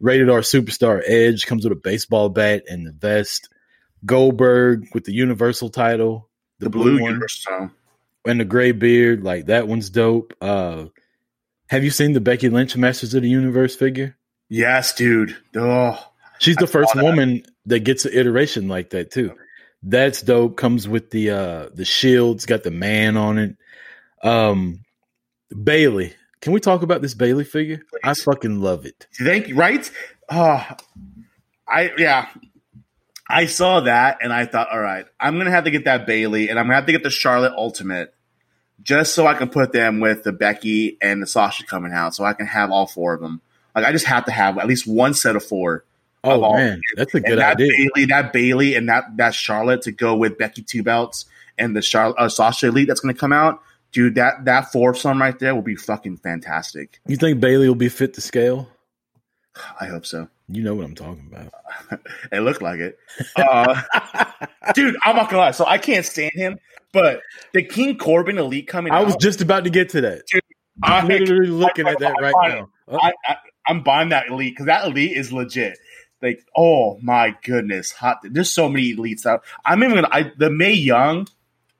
[0.00, 3.48] Rated R superstar Edge comes with a baseball bat and the vest.
[4.04, 6.28] Goldberg with the Universal title,
[6.58, 7.44] the blue universe.
[7.48, 7.70] So.
[8.24, 9.24] And the gray beard.
[9.24, 10.34] Like that one's dope.
[10.40, 10.86] Uh,
[11.68, 14.16] have you seen the Becky Lynch Masters of the Universe figure?
[14.48, 15.36] Yes, dude.
[15.56, 15.98] Oh,
[16.38, 17.04] She's I the first saw that.
[17.04, 19.32] woman that gets an iteration like that too.
[19.82, 20.56] That's dope.
[20.56, 23.56] Comes with the uh the shields, got the man on it.
[24.22, 24.80] Um
[25.62, 26.14] Bayley.
[26.40, 27.82] Can we talk about this Bayley figure?
[28.04, 29.06] I fucking love it.
[29.22, 29.54] thank you.
[29.54, 29.90] Right?
[30.28, 30.66] Oh,
[31.68, 32.28] I yeah.
[33.28, 36.48] I saw that, and I thought, all right, I'm gonna have to get that Bayley,
[36.48, 38.14] and I'm gonna have to get the Charlotte Ultimate.
[38.82, 42.24] just so I can put them with the Becky and the Sasha coming out, so
[42.24, 43.40] I can have all four of them.
[43.74, 45.84] Like I just have to have at least one set of four.
[46.24, 47.72] Oh of man, that's a good that idea.
[47.94, 51.24] Bayley, that Bayley, and that that Charlotte to go with Becky two belts
[51.58, 53.60] and the Charlotte uh, Sasha Elite that's going to come out,
[53.92, 54.14] dude.
[54.16, 57.00] That that foursome right there will be fucking fantastic.
[57.06, 58.68] You think Bayley will be fit to scale?
[59.80, 60.28] I hope so.
[60.48, 61.52] You know what I'm talking about.
[62.32, 62.98] It looked like it,
[63.36, 63.82] uh,
[64.74, 64.96] dude.
[65.04, 65.50] I'm not gonna lie.
[65.50, 66.58] So I can't stand him,
[66.92, 67.20] but
[67.52, 68.92] the King Corbin Elite coming.
[68.92, 70.22] I out, was just about to get to that.
[70.82, 72.70] I, I'm literally looking at that right now.
[72.88, 73.36] Oh, I, I,
[73.66, 75.78] I'm buying that elite because that elite is legit.
[76.22, 78.18] Like, oh my goodness, hot!
[78.22, 79.42] There's so many elites out.
[79.64, 81.26] I'm even gonna I, the Mae Young.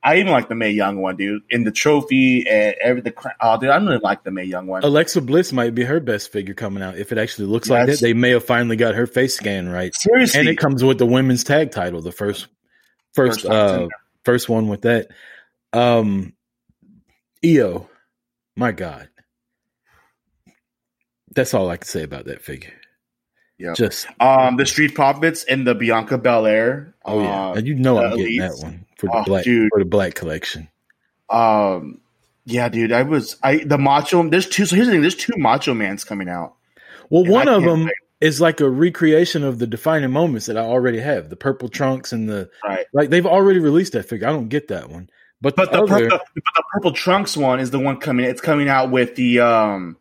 [0.03, 1.43] I even like the Mae Young one, dude.
[1.49, 4.83] In the trophy and every the oh, dude, I really like the Mae Young one.
[4.83, 6.97] Alexa Bliss might be her best figure coming out.
[6.97, 9.95] If it actually looks like that, they may have finally got her face scan right.
[9.95, 12.47] Seriously, And it comes with the women's tag title, the first
[13.13, 13.87] first First uh
[14.25, 15.07] first one with that.
[15.71, 16.33] Um
[17.43, 17.89] EO,
[18.57, 19.09] my God.
[21.33, 22.73] That's all I can say about that figure.
[23.57, 23.73] Yeah.
[23.73, 26.93] Just um, the Street Profits and the Bianca Belair.
[27.05, 27.49] oh yeah.
[27.49, 28.59] uh, and you know I'm getting elites.
[28.59, 29.69] that one for the Oh, black dude.
[29.71, 30.67] for the black collection.
[31.29, 32.01] Um,
[32.45, 34.27] yeah, dude, I was I the Macho.
[34.27, 34.65] There's two.
[34.65, 35.01] So here's the thing.
[35.01, 36.55] There's two Macho Mans coming out.
[37.09, 37.89] Well, one I of them
[38.21, 41.29] is like a recreation of the defining moments that I already have.
[41.29, 42.85] The purple trunks and the Right.
[42.93, 44.27] like they've already released that figure.
[44.27, 45.09] I don't get that one.
[45.41, 46.41] But, But the, the, other, purple, the
[46.73, 48.25] purple trunks one is the one coming.
[48.25, 49.97] It's coming out with the um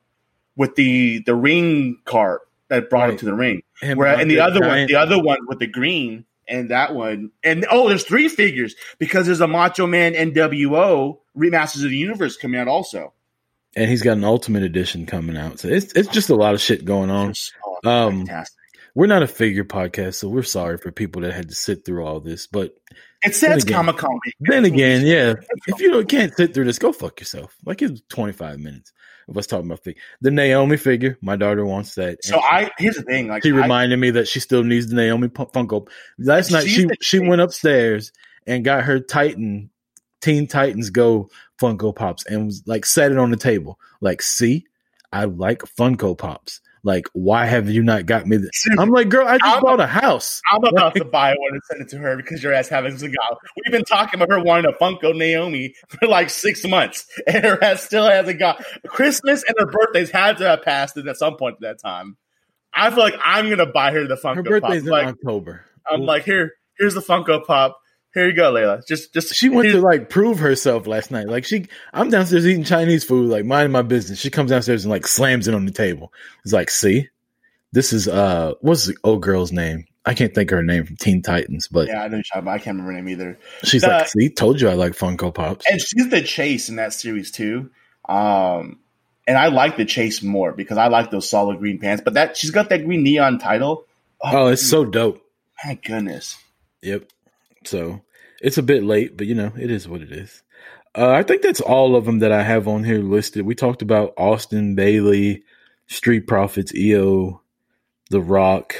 [0.57, 3.15] with the the ring cart that brought Right.
[3.15, 3.63] it to the ring.
[3.81, 7.31] him Where and the other one, the other one with the green and that one,
[7.45, 12.37] and oh, there's three figures because there's a Macho Man NWO remasters of the universe
[12.37, 13.13] coming out also.
[13.77, 15.61] and he's got an ultimate edition coming out.
[15.61, 17.33] So it's it's just a lot of shit going on.
[17.85, 18.59] Oh, Um, fantastic!
[18.95, 22.05] We're not a figure podcast, so we're sorry for people that had to sit through
[22.05, 22.47] all this.
[22.47, 22.75] But
[23.25, 24.19] It says Comic Con.
[24.41, 25.35] then again, yeah,
[25.69, 27.57] if you don't, can't sit through this, go fuck yourself.
[27.65, 28.93] Like it was 25 minutes
[29.33, 30.01] of us talking about figure.
[30.21, 32.25] The Naomi figure, my daughter wants that.
[32.25, 34.89] So And I here's the thing, like she I- reminded me that she still needs
[34.89, 35.89] the Naomi Funko.
[36.19, 38.13] Last night she she went upstairs
[38.47, 39.71] and got her Titan
[40.21, 43.79] Teen Titans Go Funko Pops and was like set it on the table.
[44.01, 44.67] Like, see,
[45.13, 46.61] I like Funko Pops.
[46.85, 48.51] Like, why have you not got me this?
[48.77, 50.41] I'm like, girl, I just I'm- bought a house.
[50.51, 53.25] I'm about to buy one and send it to her because your ass having cigar.
[53.65, 57.63] We've been talking about her wanting a Funko Naomi for like six months, and her
[57.63, 61.55] ass still hasn't got Christmas and her birthdays had to have passed at some point
[61.57, 62.17] at that time.
[62.75, 64.63] I feel like I'm gonna buy her the Funko Her Pop.
[64.63, 65.65] birthday's in Like October.
[65.91, 67.79] I'm like, here, here's the Funko Pop.
[68.15, 68.87] Here you go, Layla.
[68.87, 71.29] Just, just She went to like prove herself last night.
[71.29, 74.19] Like she, I'm downstairs eating Chinese food, like minding my business.
[74.19, 76.13] She comes downstairs and like slams it on the table.
[76.45, 77.09] It's like, see,
[77.73, 79.87] this is uh, what's the old girl's name?
[80.05, 82.17] I can't think of her name from Teen Titans, but Yeah, I know.
[82.17, 83.39] you're talking about- I can't remember her name either.
[83.63, 85.65] she's the- like, see, told you I like Funko Pops.
[85.71, 87.71] and she's the chase in that series too.
[88.09, 88.81] Um,
[89.29, 92.03] and I like the chase more because I like those solid green pants.
[92.05, 93.87] But that she's got that green neon title.
[94.21, 95.23] Oh, it's so dope.
[95.65, 96.37] my goodness.
[96.83, 97.05] Yep.
[97.67, 98.03] So
[98.41, 100.43] it's a bit late, but you know, it is what it is.
[100.95, 103.47] Uh, I think that's all of them that I have on here listed.
[103.47, 105.43] We talked about Austin, Bayley,
[105.87, 107.41] Street Profits, EO,
[108.11, 108.75] The Rock.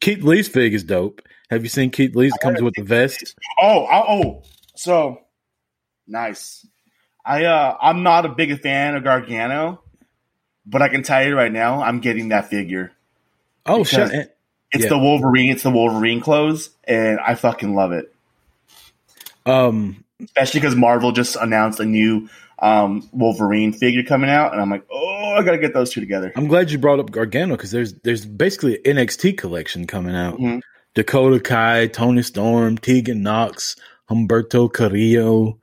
[0.00, 1.22] Keith Lee's fig is dope.
[1.50, 2.32] Have you seen Keith Lee's?
[2.34, 3.34] It comes with the vest.
[3.60, 4.42] Oh, oh, oh.
[4.76, 5.22] So
[6.06, 6.64] nice.
[7.24, 9.82] I uh I'm not a big fan of Gargano,
[10.64, 12.92] but I can tell you right now, I'm getting that figure.
[13.66, 14.36] Oh, shit.
[14.72, 14.90] It's Yeah.
[14.90, 18.14] the Wolverine, it's the Wolverine clothes, and I fucking love it.
[19.46, 22.28] Um, Especially because Marvel just announced a new
[22.58, 26.30] um Wolverine figure coming out, and I'm like, oh, I gotta get those two together.
[26.36, 30.38] I'm glad you brought up Gargano because there's there's basically an NXT collection coming out.
[30.38, 30.60] Mhm.
[30.94, 33.76] Dakota Kai, Toni Storm, Tegan Knox,
[34.10, 35.58] Humberto Carrillo.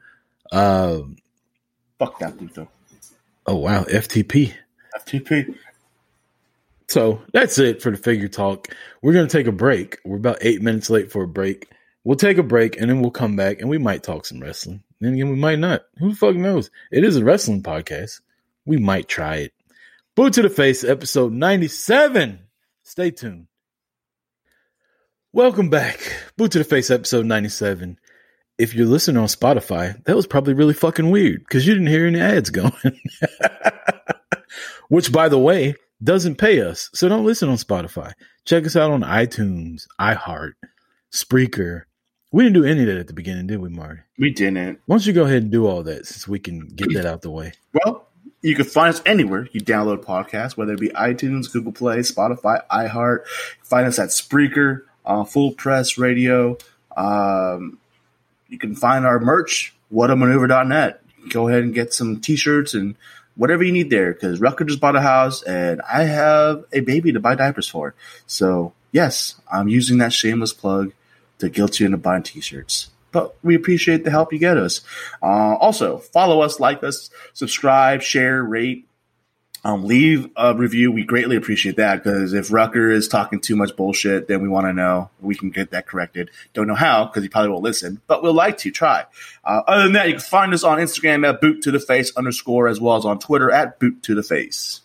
[0.52, 1.02] Uh,
[2.00, 2.68] Fuck that dude though.
[3.46, 4.54] oh wow, FTP.
[5.06, 5.54] FTP.
[6.88, 8.70] So that's it for the figure talk.
[9.02, 9.98] We're going to take a break.
[10.06, 11.70] We're about eight minutes late for a break.
[12.04, 14.84] We'll take a break and then we'll come back and we might talk some wrestling.
[15.02, 15.84] Then again, we might not.
[15.98, 16.72] Who the fuck knows?
[16.92, 18.22] It is a wrestling podcast.
[18.66, 19.54] We might try it.
[20.16, 22.40] Boot to the Face, episode 97.
[22.84, 23.48] Stay tuned.
[25.34, 26.00] Welcome back.
[26.38, 28.00] Boot to the Face, episode 97.
[28.58, 32.08] If you're listening on Spotify, that was probably really fucking weird because you didn't hear
[32.08, 32.72] any ads going.
[34.88, 36.90] Which, by the way, doesn't pay us.
[36.94, 38.14] So don't listen on Spotify.
[38.46, 40.54] Check us out on iTunes, iHeart,
[41.12, 41.84] Spreaker.
[42.32, 44.02] We didn't do any of that at the beginning, did we, Marty?
[44.18, 44.80] We didn't.
[44.86, 47.22] Why don't you go ahead and do all that since we can get that out
[47.22, 47.54] the way?
[47.86, 48.08] Well,
[48.42, 52.62] you can find us anywhere you download podcasts, whether it be iTunes, Google Play, Spotify,
[52.72, 53.26] iHeart.
[53.64, 56.58] Find us at Spreaker, uh, Full Press Radio.
[56.96, 57.80] Um,
[58.48, 61.02] you can find our merch, whatamaneuver.net.
[61.30, 62.96] go ahead and get some t-shirts and
[63.38, 67.14] whatever you need there because Rucker just bought a house and I have a baby
[67.14, 67.96] to buy diapers for.
[68.26, 70.92] So yes, I'm using that shameless plug
[71.40, 72.90] to guilt you into buying t-shirts.
[73.12, 74.82] But we appreciate the help you get us.
[75.22, 78.87] Uh, also, follow us, like us, subscribe, share, rate,
[79.64, 80.92] um, leave a review.
[80.92, 84.66] We greatly appreciate that because if Rucker is talking too much bullshit, then we want
[84.66, 85.10] to know.
[85.20, 86.30] We can get that corrected.
[86.54, 89.06] Don't know how because he probably won't listen, but we'll like to try.
[89.44, 92.16] Uh, other than that, you can find us on Instagram at boot to the face
[92.16, 94.82] underscore as well as on Twitter at boot to the face.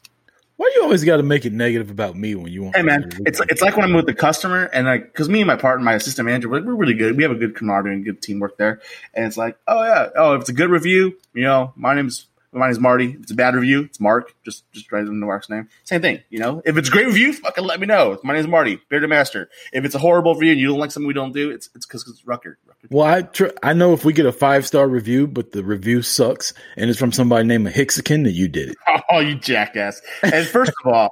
[0.57, 2.77] Why you always got to make it negative about me when you want?
[2.77, 5.47] Hey man, it's it's like when I'm with the customer and like because me and
[5.49, 7.17] my partner, my assistant manager, we're, we're really good.
[7.17, 8.81] We have a good camaraderie and good teamwork there.
[9.13, 12.29] And it's like, oh yeah, oh if it's a good review, you know, my name's
[12.53, 13.11] my name's Marty.
[13.11, 14.35] If it's a bad review, it's Mark.
[14.45, 15.69] Just just write it in the Mark's name.
[15.85, 16.61] Same thing, you know.
[16.65, 18.19] If it's a great review, fucking let me know.
[18.23, 19.49] My name's Marty, Bearded Master.
[19.73, 21.87] If it's a horrible review and you don't like something we don't do, it's it's
[21.87, 22.59] because it's Rucker.
[22.67, 22.89] Rucker.
[22.91, 26.03] Well, I tr- I know if we get a five star review, but the review
[26.03, 28.77] sucks, and it's from somebody named Hixican, that you did it.
[29.11, 30.01] Oh, you jackass!
[30.23, 31.11] And first of all.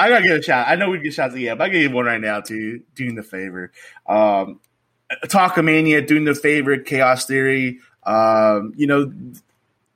[0.00, 0.68] I gotta get a shot.
[0.68, 2.82] I know we get shots at yeah, but I get one right now too.
[2.94, 3.72] Doing the favor,
[4.06, 4.60] um,
[5.24, 7.80] Talkamania doing the favor, Chaos Theory.
[8.04, 9.12] Um, you know,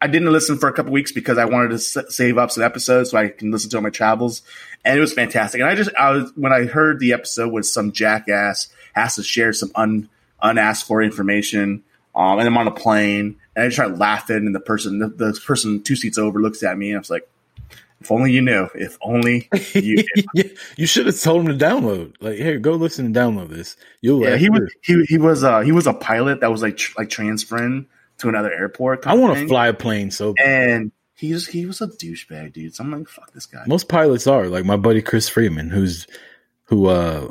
[0.03, 2.65] I didn't listen for a couple weeks because I wanted to s- save up some
[2.65, 4.43] episodes so I can listen to on my travels,
[4.85, 5.61] and it was fantastic.
[5.61, 9.23] And I just, I was when I heard the episode was some jackass has to
[9.23, 10.09] share some un
[10.43, 11.85] unasked for information,
[12.17, 15.09] um, and I'm on a plane, and I just started laughing, and the person, the,
[15.09, 17.29] the person two seats over, looks at me, and I was like.
[18.01, 18.69] If only you knew.
[18.75, 20.25] If only you knew.
[20.35, 20.43] yeah,
[20.77, 22.15] you should have told him to download.
[22.19, 23.77] Like, here, go listen and download this.
[24.01, 26.77] You'll yeah, he was he, he was uh he was a pilot that was like
[26.79, 27.87] tr- like transferring
[28.23, 29.07] to another airport.
[29.07, 30.47] I want to fly a plane so bad.
[30.71, 32.75] and he was he was a douchebag, dude.
[32.75, 33.63] So I'm like, fuck this guy.
[33.67, 36.07] Most pilots are like my buddy Chris Freeman, who's
[36.65, 36.87] who.
[36.87, 37.31] uh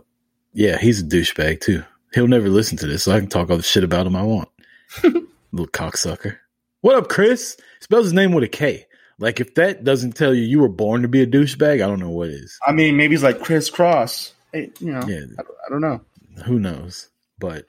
[0.53, 1.83] Yeah, he's a douchebag too.
[2.13, 4.23] He'll never listen to this, so I can talk all the shit about him I
[4.23, 4.49] want.
[5.03, 6.37] Little cocksucker.
[6.81, 7.57] What up, Chris?
[7.79, 8.85] Spells his name with a K.
[9.19, 11.99] Like if that doesn't tell you you were born to be a douchebag, I don't
[11.99, 12.57] know what is.
[12.65, 14.33] I mean, maybe he's like Chris Cross.
[14.53, 16.01] Hey, you know, Yeah, I, I don't know.
[16.45, 17.09] who knows?
[17.39, 17.65] But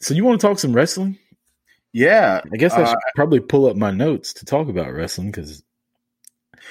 [0.00, 1.18] so you want to talk some wrestling?
[1.98, 5.30] Yeah, I guess I Uh, should probably pull up my notes to talk about wrestling
[5.30, 5.62] because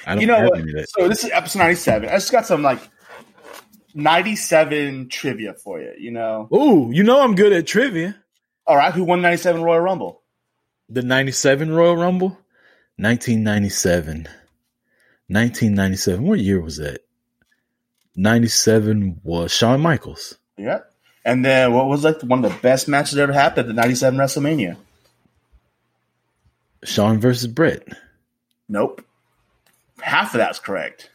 [0.06, 0.60] I don't you know have what?
[0.60, 0.88] any of that.
[0.90, 2.08] So this is episode 97.
[2.08, 2.78] I just got some like
[3.94, 5.92] 97 trivia for you.
[5.98, 8.14] You know, Ooh, you know I'm good at trivia.
[8.68, 10.22] all right, who won 97 Royal Rumble?
[10.88, 12.28] The 97 Royal Rumble?
[12.98, 14.28] 1997.
[15.28, 16.24] 1997.
[16.24, 17.00] What year was that?
[18.14, 20.38] 97 was Shawn Michaels.
[20.56, 20.80] Yeah.
[21.24, 23.80] And then what was like one of the best matches that ever happened at the
[23.80, 24.76] 97 WrestleMania?
[26.84, 27.86] Shawn versus Brett.
[28.68, 29.04] Nope.
[30.00, 31.10] Half of that's correct.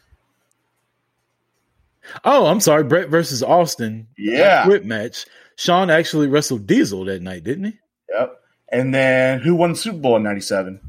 [2.24, 2.84] Oh, I'm sorry.
[2.84, 4.08] Brett versus Austin.
[4.16, 4.64] Yeah.
[4.64, 5.26] Quit match.
[5.56, 7.78] Shawn actually wrestled Diesel that night, didn't he?
[8.10, 8.40] Yep.
[8.70, 10.80] And then who won Super Bowl in 97?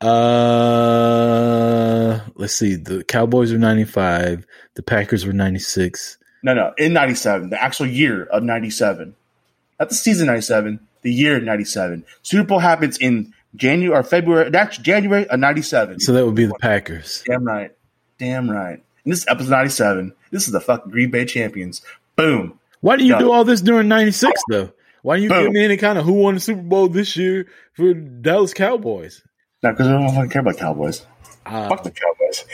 [0.00, 0.10] Uh,
[2.34, 2.74] let's see.
[2.76, 4.46] The Cowboys were 95.
[4.74, 6.18] The Packers were 96.
[6.42, 9.14] No, no, in 97, the actual year of 97.
[9.80, 12.04] Not the season 97, the year 97.
[12.22, 16.00] Super Bowl happens in January or February, that's January of 97.
[16.00, 17.22] So that would be the Packers.
[17.26, 17.72] Damn right.
[18.18, 18.82] Damn right.
[19.04, 20.12] And this is episode 97.
[20.30, 21.82] This is the fucking Green Bay champions.
[22.16, 22.58] Boom.
[22.80, 23.18] Why do you No.
[23.18, 24.72] do all this during 96 though?
[25.02, 25.44] Why do you Boom.
[25.44, 29.22] give me any kind of who won the Super Bowl this year for Dallas Cowboys?
[29.62, 31.06] No, because I don't fucking care about Cowboys.
[31.46, 32.44] Uh, Fuck the Cowboys.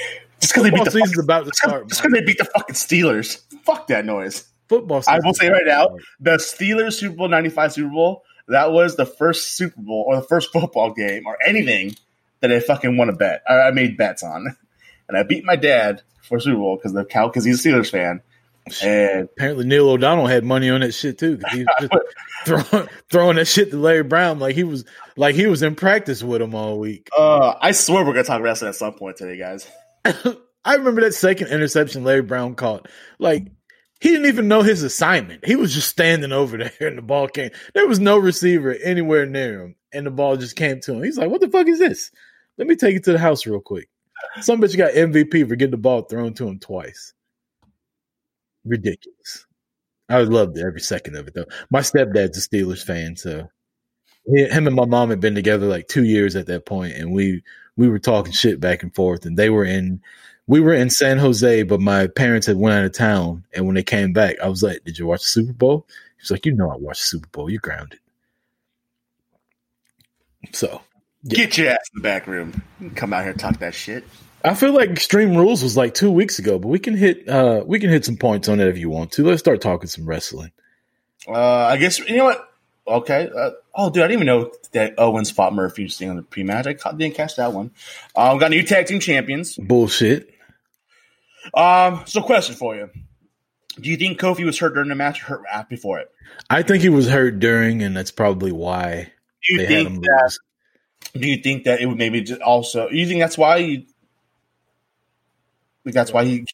[0.40, 1.88] Just because they beat the season's fucking, about to start.
[1.88, 3.42] just because they beat the fucking Steelers.
[3.64, 4.44] Fuck that noise.
[4.68, 8.96] football I will say right now, the Steelers Super Bowl 95 Super Bowl, that was
[8.96, 11.96] the first Super Bowl or the first football game or anything
[12.40, 13.42] that I fucking won a bet.
[13.48, 14.56] I, I made bets on.
[15.08, 17.90] And I beat my dad for Super Bowl because the cow because he's a Steelers
[17.90, 18.20] fan.
[18.80, 21.40] And Apparently Neil O'Donnell had money on that shit too.
[21.50, 21.92] he was just
[22.70, 24.84] throwing, throwing that shit to Larry Brown like he was
[25.16, 27.08] like he was in practice with him all week.
[27.18, 29.66] uh, I swear we're gonna talk wrestling at some point today, guys.
[30.64, 32.86] I remember that second interception Larry Brown caught.
[33.18, 33.48] Like
[34.00, 35.46] he didn't even know his assignment.
[35.46, 37.50] He was just standing over there and the ball came.
[37.74, 41.02] There was no receiver anywhere near him and the ball just came to him.
[41.02, 42.10] He's like, "What the fuck is this?
[42.58, 43.88] Let me take it to the house real quick."
[44.40, 47.14] Some bitch got MVP for getting the ball thrown to him twice.
[48.64, 49.46] Ridiculous.
[50.08, 51.46] I loved every second of it though.
[51.70, 53.48] My stepdad's a Steelers fan, so
[54.26, 57.42] him and my mom had been together like two years at that point, and we
[57.76, 59.24] we were talking shit back and forth.
[59.24, 60.02] And they were in,
[60.46, 63.44] we were in San Jose, but my parents had went out of town.
[63.52, 65.86] And when they came back, I was like, "Did you watch the Super Bowl?"
[66.18, 67.50] He's like, "You know, I watched the Super Bowl.
[67.50, 68.00] You're grounded."
[70.52, 70.80] So
[71.22, 71.36] Yeah.
[71.36, 72.62] Get your ass in the back room.
[72.94, 74.04] Come out here and talk that shit.
[74.42, 77.62] I feel like Extreme Rules was like two weeks ago, but we can hit uh
[77.66, 79.24] we can hit some points on it if you want to.
[79.24, 80.52] Let's start talking some wrestling.
[81.28, 82.48] Uh, I guess you know what?
[82.88, 86.66] Okay, uh, Oh, dude, I didn't even know that Owens fought Murphy on the pre-match.
[86.66, 87.70] I didn't catch that one.
[88.16, 89.56] Um, got new tag team champions.
[89.56, 90.34] Bullshit.
[91.54, 92.90] Um, so question for you:
[93.80, 96.10] Do you think Kofi was hurt during the match, or hurt right before it?
[96.48, 99.12] I think he was hurt during, and that's probably why
[99.46, 100.22] Do you they had think him that?
[100.24, 100.38] lose.
[101.14, 102.88] Do you think that it would maybe just also?
[102.90, 103.56] You think that's why?
[103.56, 103.84] You,
[105.84, 106.44] like that's why he?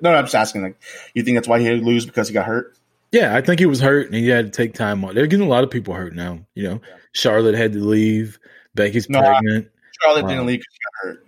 [0.00, 0.62] No, I'm just asking.
[0.62, 0.80] Like,
[1.14, 2.76] you think that's why he had to lose because he got hurt?
[3.14, 5.14] Yeah, I think he was hurt, and he had to take time off.
[5.14, 6.40] They're getting a lot of people hurt now.
[6.54, 6.80] You know,
[7.12, 8.38] Charlotte had to leave.
[8.74, 9.68] Becky's No, I- pregnant.
[10.02, 10.28] Charlotte Wow.
[10.30, 11.26] didn't leave because she got hurt.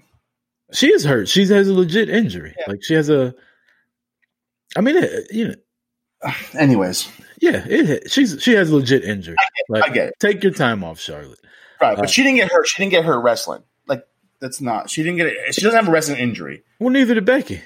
[0.73, 1.29] She is hurt.
[1.29, 2.55] She has a legit injury.
[2.59, 2.65] Yeah.
[2.67, 3.35] Like she has a.
[4.77, 5.55] I mean, it, you know,
[6.59, 7.09] Anyways,
[7.41, 9.37] yeah, it, she's she has a legit injury.
[9.69, 10.15] Like, I get it.
[10.19, 11.39] Take your time off, Charlotte.
[11.81, 11.95] right?
[11.97, 12.67] But Uh, she didn't get hurt.
[12.67, 13.63] She didn't get hurt wrestling.
[13.87, 14.03] Like
[14.41, 14.91] that's not.
[14.91, 15.29] She didn't get.
[15.29, 15.55] it.
[15.55, 16.65] She doesn't have a wrestling injury.
[16.81, 17.63] Well, neither did Becky.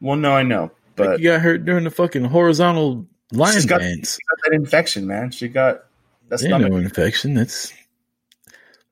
[0.00, 3.80] Well, no, I know, but Becky got hurt during the fucking horizontal lion She's got-
[3.80, 4.14] dance.
[4.14, 5.30] she got that infection, man.
[5.30, 5.84] She got
[6.28, 6.60] that's not.
[6.60, 7.34] no infection.
[7.34, 7.72] That's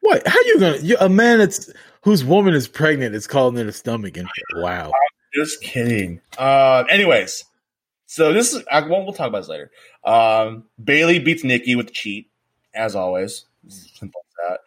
[0.00, 0.26] what?
[0.26, 0.76] How you gonna?
[0.78, 1.70] You, a man that's
[2.02, 4.44] whose woman is pregnant is calling it a stomach infection.
[4.62, 4.92] Wow.
[5.34, 6.20] Just kidding.
[6.38, 7.44] Uh, anyways,
[8.06, 9.70] so this is I, well, we'll talk about this later.
[10.04, 12.30] Um, Bayley beats Nikki with the cheat,
[12.74, 13.44] as always.
[13.68, 14.60] Simple as that.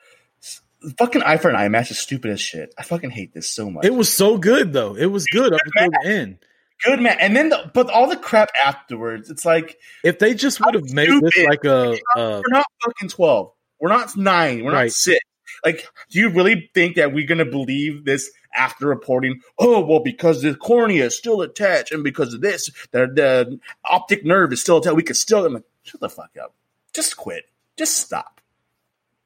[0.97, 2.73] Fucking eye for an eye match is stupid as shit.
[2.77, 3.85] I fucking hate this so much.
[3.85, 4.95] It was so good though.
[4.95, 6.37] It was good up until the end.
[6.83, 7.17] Good, man.
[7.19, 10.91] And then, the, but all the crap afterwards, it's like If they just would have
[10.91, 13.53] made this like a, uh, we're not fucking twelve.
[13.79, 14.63] We're not nine.
[14.63, 15.19] We're not six.
[15.65, 19.41] Like, do you really think that we're gonna believe this after reporting?
[19.59, 24.25] Oh, well, because the cornea is still attached, and because of this, the the optic
[24.25, 24.95] nerve is still attached.
[24.95, 25.45] We could still.
[25.45, 26.53] I'm like, shut the fuck up.
[26.93, 27.45] Just quit.
[27.77, 28.41] Just stop.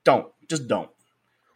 [0.03, 0.27] Don't.
[0.49, 0.89] Just don't.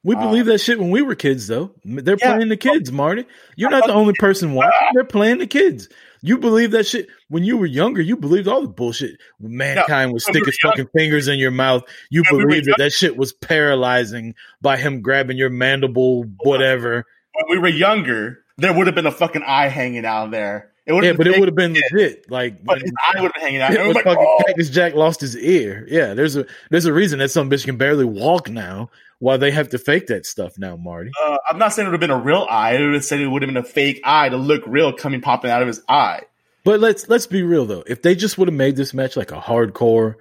[0.04, 1.72] We Uh, believed that shit when we were kids though.
[1.84, 2.34] They're Yeah.
[2.36, 3.26] playing the kids, Marty.
[3.56, 4.72] You're not the only person watching.
[4.94, 5.90] They're playing the kids.
[6.22, 8.02] You believe that shit when you were younger.
[8.02, 9.18] You believed all the bullshit.
[9.40, 11.84] Mankind would when stick we his were fucking fingers in your mouth.
[12.10, 17.06] You we were believed that that shit was paralyzing by him grabbing your mandible, whatever.
[17.34, 20.72] When we were younger, there would have been a fucking eye hanging out there.
[20.86, 22.32] It Yeah, but it would have been big, legit.
[22.32, 23.74] Like But his eye would have been hanging out.
[23.74, 24.44] It was was like, fucking oh.
[24.46, 25.86] Cactus Jack lost his ear.
[25.90, 28.90] Yeah, there's a there's a reason that some bitch can barely walk now.
[29.20, 31.12] Why they have to fake that stuff now, Marty?
[31.22, 32.78] Uh, I'm not saying it would have been a real eye.
[32.78, 35.20] I would have said it would have been a fake eye to look real coming
[35.20, 36.22] popping out of his eye.
[36.64, 37.84] But let's let's be real though.
[37.86, 40.16] If they just would have made this match like a hardcore,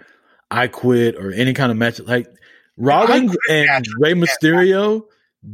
[0.50, 2.26] I quit or any kind of match, like
[2.76, 3.86] Rollins and.
[3.98, 5.04] Rey Mysterio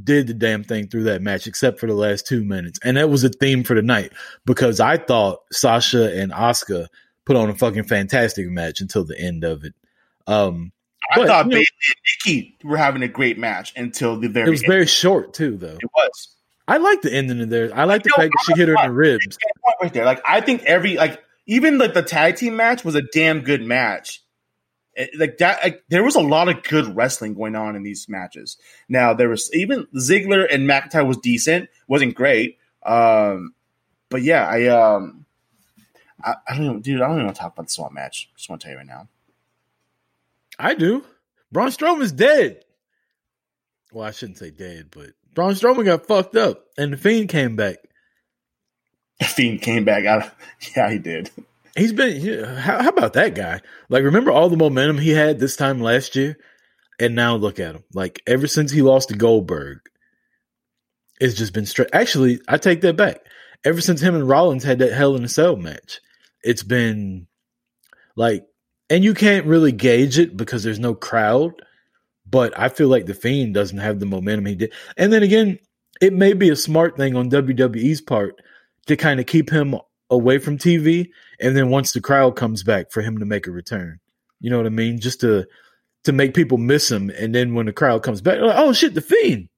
[0.02, 3.10] did the damn thing through that match, except for the last two minutes, and that
[3.10, 4.12] was a theme for the night
[4.46, 6.86] because I thought Sasha and Asuka
[7.24, 9.74] put on a fucking fantastic match until the end of it.
[10.26, 10.72] Um,
[11.12, 11.96] I But, thought you know- Bayley and
[12.26, 14.70] Nikki were having a great match until the very it was end.
[14.72, 15.76] very short too, though.
[15.80, 16.28] It was.
[16.66, 17.70] I like the ending of there.
[17.74, 19.26] I like the fact that she hit her in the ribs.
[19.62, 20.04] Point right there.
[20.06, 23.62] Like I think every like even like the tag team match was a damn good
[23.62, 24.22] match.
[24.96, 28.08] It- like that, like, there was a lot of good wrestling going on in these
[28.08, 28.56] matches.
[28.88, 32.58] Now there was even Ziggler and McIntyre was decent, wasn't great.
[32.86, 33.54] Um,
[34.08, 35.26] but yeah, I um,
[36.22, 37.02] I, I don't know, dude.
[37.02, 38.30] I don't even want to talk about the SWAT match.
[38.36, 39.08] Just want to tell you right now.
[40.58, 41.04] I do.
[41.52, 42.60] Braun Strowman's dead.
[43.92, 47.56] Well, I shouldn't say dead, but Braun Strowman got fucked up, and the Fiend came
[47.56, 47.76] back.
[49.20, 50.30] The Fiend came back out.
[50.76, 51.30] Yeah, he did.
[51.76, 52.20] He's been.
[52.20, 53.60] he- How, how about that guy?
[53.88, 56.36] Like, remember all the momentum he had this time last year,
[56.98, 57.84] and now look at him.
[57.92, 59.78] Like, ever since he lost to Goldberg,
[61.20, 61.90] it's just been straight.
[61.92, 63.20] Actually, I take that back.
[63.64, 66.00] Ever since him and Rollins had that Hell in a Cell match,
[66.42, 67.26] it's been
[68.16, 68.44] like,
[68.90, 71.52] and you can't really gauge it because there's no crowd.
[72.28, 74.72] But I feel like the Fiend doesn't have the momentum he did.
[74.96, 75.58] And then again,
[76.00, 78.40] it may be a smart thing on WWE's part
[78.86, 79.76] to kind of keep him
[80.10, 81.10] away from TV,
[81.40, 84.00] and then once the crowd comes back, for him to make a return.
[84.40, 85.00] You know what I mean?
[85.00, 85.46] Just to
[86.04, 88.94] to make people miss him, and then when the crowd comes back, like, oh shit,
[88.94, 89.48] the Fiend.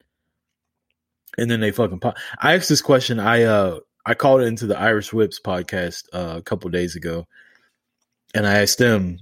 [1.39, 2.17] And then they fucking pop.
[2.39, 3.19] I asked this question.
[3.19, 7.27] I uh I called it into the Irish Whips podcast uh, a couple days ago,
[8.37, 9.21] and I asked them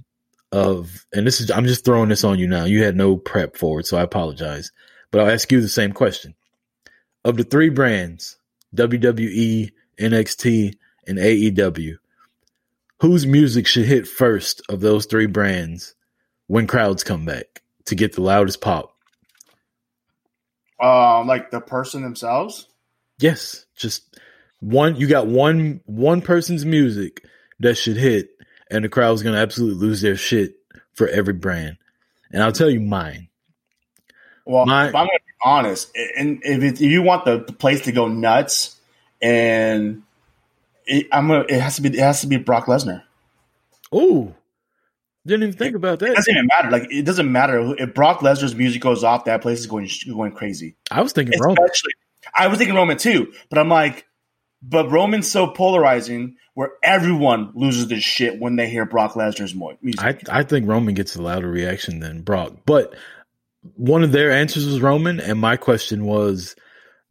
[0.51, 2.65] of, and this is I'm just throwing this on you now.
[2.65, 4.71] You had no prep for it, so I apologize.
[5.09, 6.35] But I'll ask you the same question.
[7.23, 8.37] Of the three brands,
[8.75, 10.75] WWE, NXT,
[11.07, 11.95] and AEW,
[12.99, 15.95] whose music should hit first of those three brands
[16.47, 18.97] when crowds come back to get the loudest pop?
[20.81, 22.67] Um, like the person themselves.
[23.17, 24.19] Yes, just
[24.59, 24.97] one.
[24.97, 27.23] You got one one person's music
[27.61, 28.34] that should hit,
[28.69, 30.55] and the crowd's gonna absolutely lose their shit
[30.93, 31.77] for every brand.
[32.31, 33.29] And I'll tell you mine.
[34.45, 37.81] Well, if I'm going to be honest, and if, it, if you want the place
[37.85, 38.79] to go nuts,
[39.21, 40.03] and
[40.85, 43.03] it, I'm gonna, it has to be, it has to be Brock Lesnar.
[43.91, 44.35] Oh,
[45.25, 46.11] Didn't even think about that.
[46.11, 46.69] It doesn't even matter.
[46.69, 49.25] Like it doesn't matter if Brock Lesnar's music goes off.
[49.25, 50.75] That place is going going crazy.
[50.91, 51.63] I was thinking Roman.
[51.63, 51.93] Especially,
[52.35, 54.05] I was thinking Roman too, but I'm like,
[54.61, 60.01] but Roman's so polarizing where everyone loses their shit when they hear Brock Lesnar's music.
[60.29, 62.95] I I think Roman gets a louder reaction than Brock, but
[63.75, 66.55] one of their answers was Roman, and my question was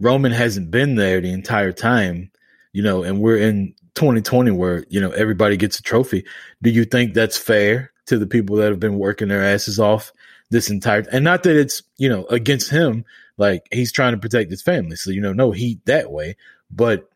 [0.00, 2.30] Roman hasn't been there the entire time,
[2.72, 6.24] you know, and we're in 2020 where you know everybody gets a trophy.
[6.62, 10.12] Do you think that's fair to the people that have been working their asses off
[10.50, 11.04] this entire?
[11.12, 13.04] And not that it's you know against him,
[13.36, 16.36] like he's trying to protect his family, so you know no heat that way.
[16.70, 17.08] But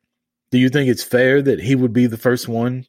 [0.51, 2.87] do you think it's fair that he would be the first one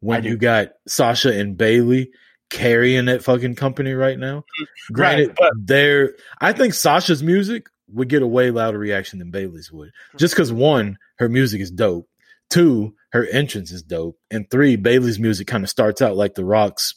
[0.00, 2.10] when you got Sasha and Bayley
[2.50, 4.44] carrying that fucking company right now?
[4.92, 9.30] Granted, Right, but- they're I think Sasha's music would get a way louder reaction than
[9.30, 9.92] Bayley's would.
[10.16, 12.08] Just because one, her music is dope.
[12.50, 14.18] Two, her entrance is dope.
[14.30, 16.94] And three, Bayley's music kind of starts out like the Rock's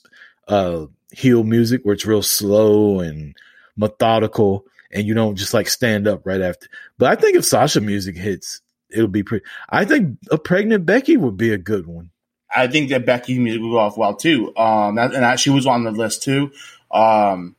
[0.47, 3.35] uh heel music where it's real slow and
[3.77, 6.67] methodical and you don't just like stand up right after.
[6.97, 11.17] But I think if Sasha music hits, it'll be pretty I think a pregnant Becky
[11.17, 12.11] would be a good one.
[12.53, 14.55] I think that Becky music will go off well too.
[14.57, 16.51] Um, that, and that, she was on the list too.
[16.91, 17.55] Um,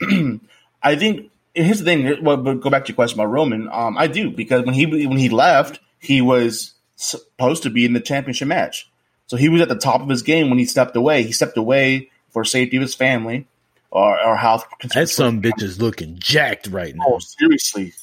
[0.82, 2.22] I think here's the thing.
[2.22, 3.68] Well, but go back to your question about Roman.
[3.72, 7.92] Um, I do because when he when he left, he was supposed to be in
[7.92, 8.90] the championship match.
[9.26, 11.22] So he was at the top of his game when he stepped away.
[11.22, 13.46] He stepped away for safety of his family
[13.90, 14.66] or, or health.
[14.94, 17.04] That some bitch is looking jacked right now.
[17.06, 17.94] Oh, seriously.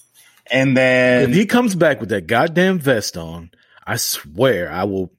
[0.51, 3.51] And then if he comes back with that goddamn vest on,
[3.85, 5.11] I swear I will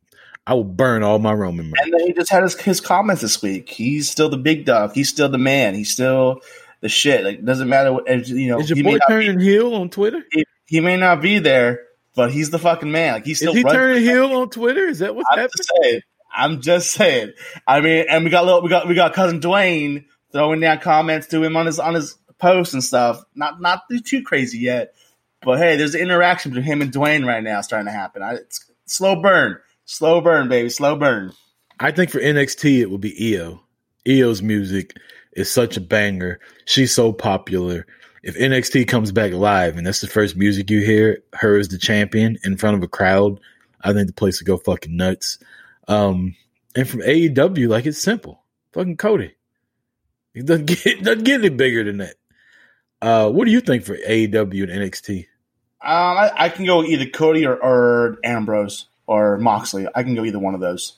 [0.46, 1.80] I will burn all my Roman merch.
[1.82, 3.68] And then he just had his, his comments this week.
[3.68, 4.92] He's still the big dog.
[4.92, 5.74] He's still the man.
[5.74, 6.40] He's still
[6.80, 7.24] the shit.
[7.24, 10.22] Like, doesn't matter what, you know, Is your boy turning heel on Twitter?
[10.32, 11.82] he, he may not be there,
[12.16, 13.14] but he's the fucking man.
[13.14, 13.52] Like, he's still.
[13.52, 14.86] Is he turning heel on Twitter?
[14.86, 15.52] Is that what's I'm happening?
[15.56, 16.00] just saying.
[16.34, 17.32] I'm just saying.
[17.66, 21.28] I mean, and we got little, we got, we got cousin Dwayne throwing down comments
[21.28, 23.22] to him on his, on his posts and stuff.
[23.34, 24.94] Not, not too crazy yet,
[25.45, 28.22] but hey, there's an interaction between him and Dwayne right now starting to happen.
[28.22, 31.32] I, it's slow burn, slow burn, baby, slow burn.
[31.80, 33.61] I think for NXT it would be Io.
[34.07, 34.97] Io's music
[35.32, 36.40] is such a banger.
[36.64, 37.86] She's so popular.
[38.22, 41.78] If NXT comes back live and that's the first music you hear, her as the
[41.78, 43.40] champion in front of a crowd,
[43.80, 45.38] I think the place would go fucking nuts.
[45.88, 46.36] Um,
[46.76, 48.43] and from AEW, like it's simple.
[48.72, 49.34] Fucking Cody.
[50.34, 52.14] It doesn't get doesn't get any bigger than that.
[53.01, 55.26] Uh, what do you think for AEW and NXT?
[55.84, 59.86] Um, I, I can go either Cody or, or Ambrose or Moxley.
[59.94, 60.94] I can go either one of those.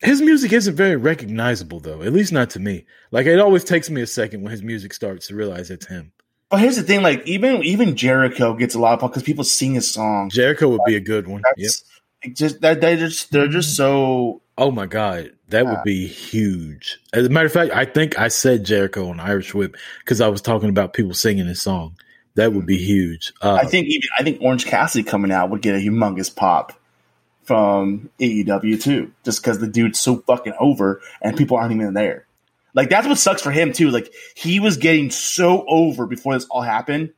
[0.00, 2.84] His music isn't very recognizable though, at least not to me.
[3.10, 6.12] Like it always takes me a second when his music starts to realize it's him.
[6.50, 9.74] But here's the thing: like even even Jericho gets a lot of because people sing
[9.74, 10.30] his song.
[10.30, 11.42] Jericho would be a good one.
[11.56, 11.70] Yep.
[12.32, 14.40] Just that they just they're just so.
[14.56, 15.70] Oh my god, that Yeah.
[15.72, 16.98] would be huge.
[17.12, 20.28] As a matter of fact, I think I said Jericho on Irish Whip because I
[20.28, 21.96] was talking about people singing his song.
[22.38, 23.32] That would be huge.
[23.42, 26.72] Uh, I think even I think Orange Cassidy coming out would get a humongous pop
[27.42, 32.26] from AEW too, just because the dude's so fucking over and people aren't even there.
[32.74, 33.90] Like that's what sucks for him too.
[33.90, 37.12] Like he was getting so over before this all happened,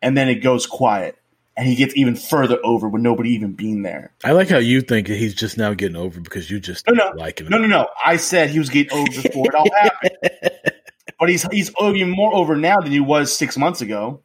[0.00, 1.18] and then it goes quiet,
[1.56, 4.12] and he gets even further over with nobody even being there.
[4.22, 6.94] I like how you think that he's just now getting over because you just No,
[6.94, 7.12] no.
[7.16, 7.48] like him.
[7.48, 7.88] No, no, no.
[8.06, 10.18] I said he was getting over before it all happened.
[11.18, 14.22] But he's he's even more over now than he was six months ago.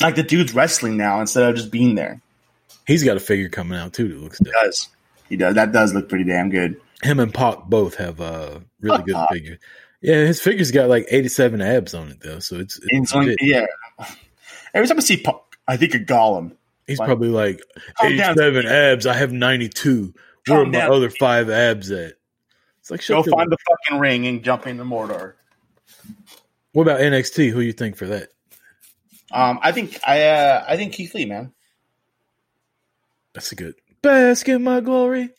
[0.00, 2.20] Like the dude's wrestling now instead of just being there.
[2.86, 4.38] He's got a figure coming out too that looks.
[4.38, 4.88] He does.
[5.28, 5.54] He does.
[5.54, 6.80] That does look pretty damn good.
[7.02, 9.36] Him and Pac both have uh really good Fuck Pac.
[9.36, 9.58] figure.
[10.02, 13.14] Yeah, his figure's got like eighty seven abs on it though, so it's, it's it's
[13.14, 13.66] only- yeah.
[14.74, 16.52] Every time I see Puck, I think of Gollum.
[16.86, 17.60] He's like- probably like
[17.98, 18.36] Calm eighty down.
[18.36, 19.06] seven abs.
[19.06, 20.12] I have ninety two.
[20.46, 20.92] Where are my down.
[20.92, 22.14] other five abs at?
[22.80, 25.34] It's like Go shut the- find the fucking ring and jump into Mordor.
[26.72, 27.50] What about NXT?
[27.50, 28.28] Who you think for that?
[29.32, 31.52] Um, I think I uh, I think Keith Lee, man.
[33.32, 35.30] That's a good bask in my glory.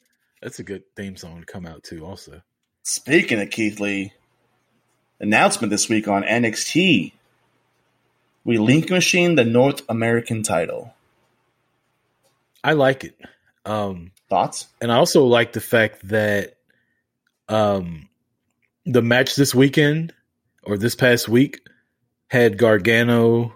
[0.42, 2.06] That's a good theme song to come out too.
[2.06, 2.42] Also,
[2.84, 4.14] Speaking of Keith Lee,
[5.20, 7.12] announcement this week on NXT.
[8.44, 10.94] We link machine the North American title.
[12.64, 13.16] I like it.
[13.66, 14.68] Um, Thoughts?
[14.80, 16.56] and I also like the fact that
[17.50, 18.08] um,
[18.86, 20.14] the match this weekend
[20.62, 21.62] or this past week
[22.28, 23.55] had Gargano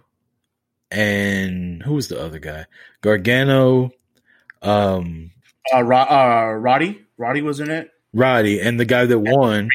[0.92, 2.66] and who was the other guy?
[3.02, 3.92] Gargano,
[4.62, 5.32] um,
[5.74, 7.92] Uh, Ro- uh, Roddy, Roddy was in it.
[8.14, 9.70] Roddy, and the guy that won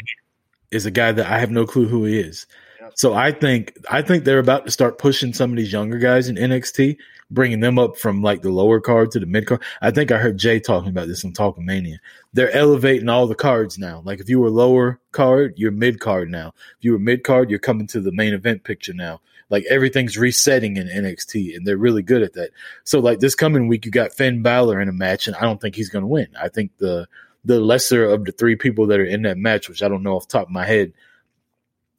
[0.70, 2.46] is a guy that I have no clue who he is.
[2.80, 2.92] Yep.
[2.96, 6.28] So I think I think they're about to start pushing some of these younger guys
[6.28, 6.96] in NXT,
[7.30, 9.62] bringing them up from like the lower card to the mid card.
[9.80, 11.98] I think I heard Jay talking about this on Talking Mania.
[12.32, 14.02] They're elevating all the cards now.
[14.04, 16.52] Like if you were lower card, you're mid card now.
[16.78, 19.20] If you were mid card, you're coming to the main event picture now.
[19.50, 22.50] Like everything's resetting in NXT, and they're really good at that.
[22.84, 25.60] So like this coming week, you got Finn Balor in a match, and I don't
[25.60, 26.28] think he's going to win.
[26.40, 27.06] I think the
[27.44, 30.16] the lesser of the three people that are in that match, which I don't know
[30.16, 30.94] off top of my head,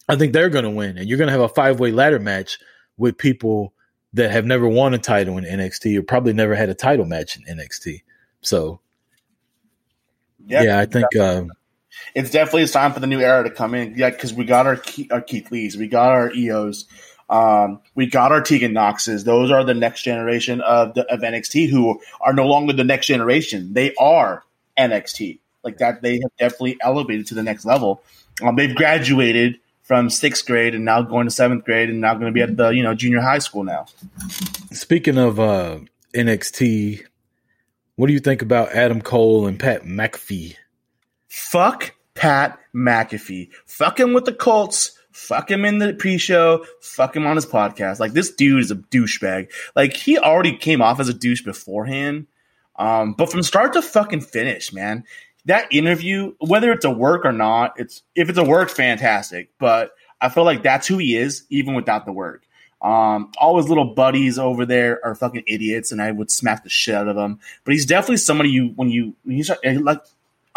[0.10, 2.20] I think they're going to win, and you're going to have a five way ladder
[2.20, 2.58] match
[2.98, 3.74] with people
[4.16, 7.38] that have never won a title in NXT or probably never had a title match
[7.38, 8.02] in NXT.
[8.42, 8.80] So,
[10.48, 11.44] Yeah, yeah, I think uh,
[12.14, 13.96] it's definitely it's time for the new era to come in.
[13.98, 16.86] Yeah, because we got our, Ke- our Keith Lees, we got our Ios,
[17.30, 19.26] um, we got our Tegan Noxes.
[19.26, 23.08] Those are the next generation of the of NXT who are no longer the next
[23.08, 23.74] generation.
[23.74, 24.44] They are
[24.78, 25.40] NXT.
[25.64, 28.02] Like that, they have definitely elevated to the next level.
[28.42, 32.26] Um, they've graduated from sixth grade and now going to seventh grade and now going
[32.26, 33.86] to be at the you know junior high school now.
[34.72, 35.80] speaking of uh,
[36.14, 37.06] NXT,
[37.96, 40.56] what do you think about Adam Cole and Pat McAfee?
[41.28, 43.50] Fuck Pat McAfee.
[43.66, 44.98] Fuck him with the Colts.
[45.12, 46.66] Fuck him in the pre-show.
[46.82, 48.00] Fuck him on his podcast.
[48.00, 49.50] Like this dude is a douchebag.
[49.76, 52.28] Like he already came off as a douche beforehand.
[52.78, 55.06] Um, but from start to fucking finish, man,
[55.46, 59.50] that interview, whether it's a work or not, it's if it's a work, fantastic.
[59.60, 59.92] But
[60.22, 62.44] I feel like that's who he is, even without the work.
[62.82, 66.70] Um, all his little buddies over there are fucking idiots, and I would smack the
[66.70, 67.40] shit out of them.
[67.64, 70.02] But he's definitely somebody you when you when you start like.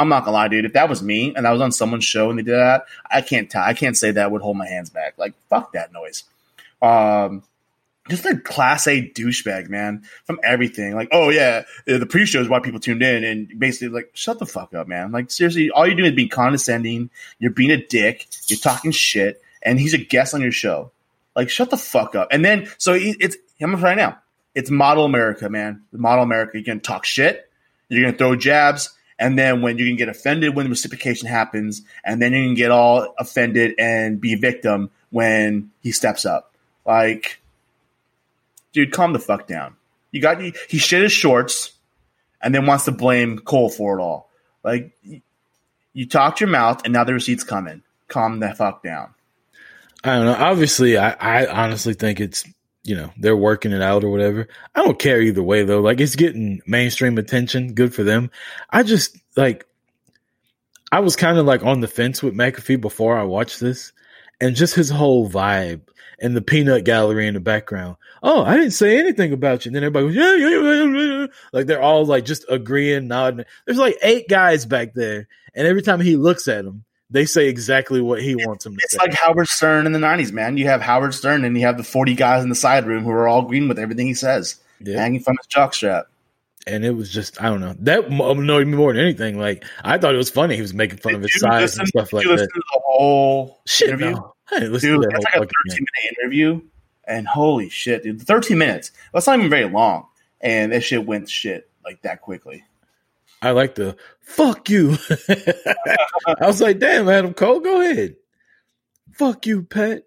[0.01, 0.65] I'm not gonna lie, dude.
[0.65, 3.21] If that was me and I was on someone's show and they did that, I
[3.21, 3.65] can't tell.
[3.65, 5.15] I can't say that would hold my hands back.
[5.19, 6.23] Like fuck that noise.
[6.81, 7.43] Um,
[8.09, 10.95] just a class A douchebag, man, from everything.
[10.95, 14.47] Like, oh yeah, the pre-show is why people tuned in, and basically like, shut the
[14.47, 15.13] fuck up, man.
[15.13, 17.11] Like seriously, all you're doing is being condescending.
[17.39, 18.27] You're being a dick.
[18.47, 20.91] You're talking shit, and he's a guest on your show.
[21.37, 22.29] Like, shut the fuck up.
[22.33, 24.19] And then, so it's I'm gonna right now.
[24.55, 25.83] It's model America, man.
[25.93, 26.53] Model America.
[26.55, 27.49] You're gonna talk shit.
[27.89, 28.91] You're gonna throw jabs.
[29.21, 32.55] And then when you can get offended when the reciprocation happens, and then you can
[32.55, 36.55] get all offended and be a victim when he steps up.
[36.87, 37.41] Like,
[38.85, 39.77] dude, calm the fuck down.
[40.13, 41.73] You got he shit his shorts,
[42.43, 44.31] and then wants to blame Cole for it all.
[44.65, 45.21] Like, you-
[45.95, 47.83] you talked your mouth, and now the receipt's coming.
[48.07, 49.15] Calm the fuck down.
[50.05, 50.35] I don't know.
[50.35, 52.45] Obviously, I, I honestly think it's
[52.85, 54.47] you know they're working it out or whatever.
[54.77, 55.81] I don't care either way though.
[55.81, 57.75] Like it's getting mainstream attention.
[57.75, 58.31] Good for them.
[58.71, 59.67] I just like
[60.93, 63.93] I was kind of like on the fence with McAfee before I watched this,
[64.41, 65.81] and just his whole vibe
[66.21, 67.97] and the peanut gallery in the background.
[68.23, 69.69] Oh, I didn't say anything about you.
[69.71, 71.27] And then everybody goes, yeah, yeah, yeah.
[71.53, 73.45] Like they're all like just agreeing, nodding.
[73.67, 77.49] There's like eight guys back there, and every time he looks at them, they say
[77.49, 78.85] exactly what he wants them to say.
[78.85, 78.99] It's say.
[78.99, 80.57] like Howard Stern in the '90s, man.
[80.57, 83.11] You have Howard Stern, and you have the 40 guys in the side room who
[83.11, 85.01] are all agreeing with everything he says, Yeah.
[85.01, 86.05] hanging from his jockstrap.
[86.67, 89.39] and it was just I don't know that annoyed me more than anything.
[89.39, 92.11] Like I thought it was funny he was making fun of his size and stuff
[92.11, 92.37] did like that.
[92.53, 94.13] the whole Shit, interview?
[94.13, 94.35] no.
[94.51, 96.61] I Dude, to that it's like a 13 minute interview,
[97.07, 98.93] and holy shit, dude, 13 minutes.
[99.13, 100.07] That's not even very long,
[100.41, 102.65] and that shit went shit like that quickly.
[103.43, 104.97] I like the fuck you.
[105.29, 108.17] I was like, damn, Adam Cole, go ahead.
[109.13, 110.05] Fuck you, Pat.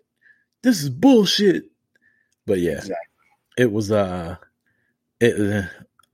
[0.63, 1.65] This is bullshit.
[2.45, 2.95] But yeah, Exactly.
[3.57, 4.37] it was uh,
[5.19, 5.39] it.
[5.39, 5.67] Uh,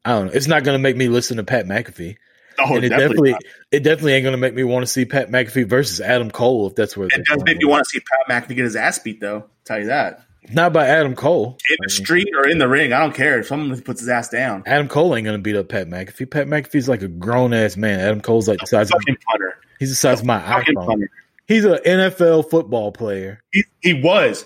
[0.04, 0.32] I don't know.
[0.34, 2.18] It's not gonna make me listen to Pat McAfee,
[2.70, 3.32] Oh, and it definitely.
[3.32, 6.68] definitely, it definitely ain't gonna make me want to see Pat McAfee versus Adam Cole
[6.68, 8.98] if that's where It does make you want to see Pat McAfee get his ass
[9.00, 9.46] beat, though.
[9.64, 10.24] Tell you that.
[10.52, 11.58] Not by Adam Cole.
[11.70, 13.40] In the street or in the ring, I don't care.
[13.40, 16.32] If someone puts his ass down, Adam Cole ain't gonna beat up Pat McAfee.
[16.32, 18.00] Pat McAfee's like a grown ass man.
[18.00, 19.58] Adam Cole's like the size of fucking punter.
[19.78, 20.86] he's the size of my iPhone.
[20.86, 21.10] punter.
[21.48, 23.42] He's an NFL football player.
[23.52, 24.46] He, he was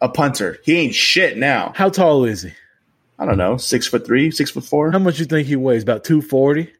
[0.00, 0.58] a punter.
[0.64, 1.72] He ain't shit now.
[1.74, 2.52] How tall is he?
[3.18, 4.92] I don't know, six foot three, six foot four.
[4.92, 5.82] How much you think he weighs?
[5.82, 6.72] About two forty.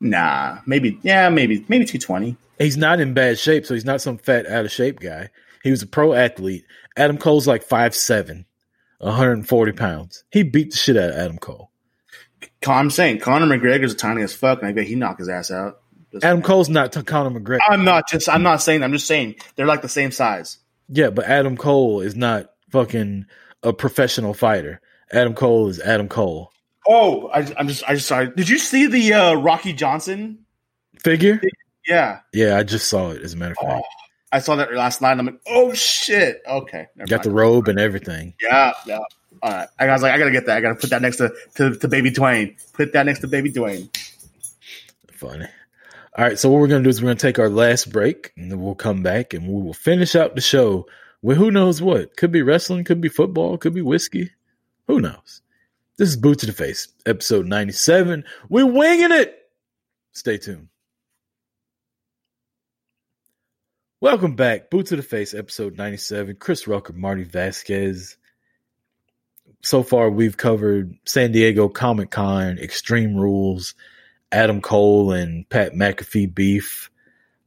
[0.00, 0.98] Nah, maybe.
[1.02, 1.64] Yeah, maybe.
[1.68, 2.36] Maybe two twenty.
[2.58, 5.30] He's not in bad shape, so he's not some fat out of shape guy.
[5.62, 6.64] He was a pro athlete.
[6.96, 8.44] Adam Cole's like 5'7",
[8.98, 10.24] 140 pounds.
[10.30, 11.70] He beat the shit out of Adam Cole.
[12.66, 15.50] I'm saying Conor McGregor's a tiny as fuck, and I bet he knock his ass
[15.50, 15.80] out.
[16.12, 17.58] Just- Adam Cole's not to Conor McGregor.
[17.68, 18.28] I'm not just.
[18.28, 18.82] I'm not saying.
[18.82, 20.58] I'm just saying they're like the same size.
[20.88, 23.26] Yeah, but Adam Cole is not fucking
[23.62, 24.80] a professional fighter.
[25.12, 26.52] Adam Cole is Adam Cole.
[26.86, 27.82] Oh, I, I'm just.
[27.88, 28.30] I just sorry.
[28.36, 30.44] Did you see the uh, Rocky Johnson?
[31.00, 31.40] Figure?
[31.86, 33.22] Yeah, Yeah, I just saw it.
[33.22, 33.86] As a matter of fact,
[34.32, 35.12] I saw that last night.
[35.12, 36.42] and I'm like, oh shit.
[36.48, 38.34] Okay, got the robe and everything.
[38.40, 39.00] Yeah, yeah.
[39.42, 39.68] All right.
[39.78, 40.56] I was like, I gotta get that.
[40.56, 42.56] I gotta put that next to, to, to Baby Dwayne.
[42.72, 43.94] Put that next to Baby Dwayne.
[45.12, 45.46] Funny.
[46.16, 48.50] All right, so what we're gonna do is we're gonna take our last break, and
[48.50, 50.86] then we'll come back and we will finish out the show
[51.22, 52.16] with who knows what.
[52.16, 54.30] Could be wrestling, could be football, could be whiskey.
[54.86, 55.42] Who knows?
[55.96, 58.24] This is Boots to the Face, episode 97.
[58.48, 59.38] We're winging it.
[60.10, 60.66] Stay tuned.
[64.00, 64.70] Welcome back.
[64.70, 66.34] Boots to the Face, episode 97.
[66.40, 68.16] Chris Rucker, Marty Vasquez.
[69.62, 73.76] So far, we've covered San Diego Comic Con, Extreme Rules,
[74.32, 76.90] Adam Cole and Pat McAfee beef.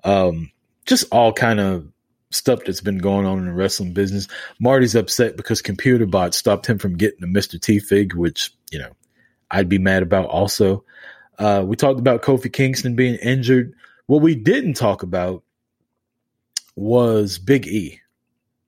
[0.05, 0.53] Um,
[0.85, 1.91] just all kind of
[2.29, 4.27] stuff that's been going on in the wrestling business.
[4.59, 7.59] Marty's upset because computer bot stopped him from getting a Mr.
[7.59, 8.91] T fig, which, you know,
[9.49, 10.83] I'd be mad about also.
[11.39, 13.73] Uh, we talked about Kofi Kingston being injured.
[14.07, 15.43] What we didn't talk about
[16.75, 18.01] was Big E.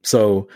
[0.04, 0.48] So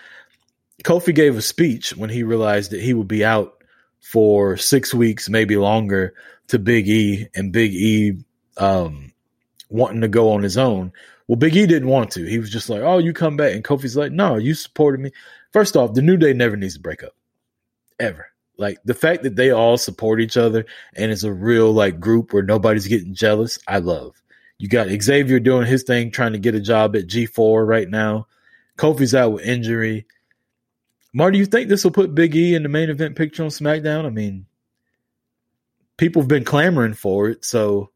[0.84, 3.64] Kofi gave a speech when he realized that he would be out
[4.02, 6.14] for six weeks, maybe longer,
[6.48, 8.24] to Big E, and Big E
[8.58, 9.14] um,
[9.70, 10.92] wanting to go on his own.
[11.28, 12.26] Well, Big E didn't want to.
[12.26, 15.12] He was just like, "Oh, you come back," and Kofi's like, "No, you supported me."
[15.52, 17.16] First off, the New Day never needs to break up,
[18.00, 18.28] ever.
[18.58, 20.66] Like the fact that they all support each other
[20.96, 23.58] and it's a real like group where nobody's getting jealous.
[23.68, 24.22] I love.
[24.60, 28.28] You got Xavier doing his thing, trying to get a job at G4 right now.
[28.78, 30.06] Kofi's out with injury.
[31.14, 34.06] Marty, you think this will put Big E in the main event picture on SmackDown?
[34.06, 34.46] I mean,
[35.98, 37.90] people have been clamoring for it, so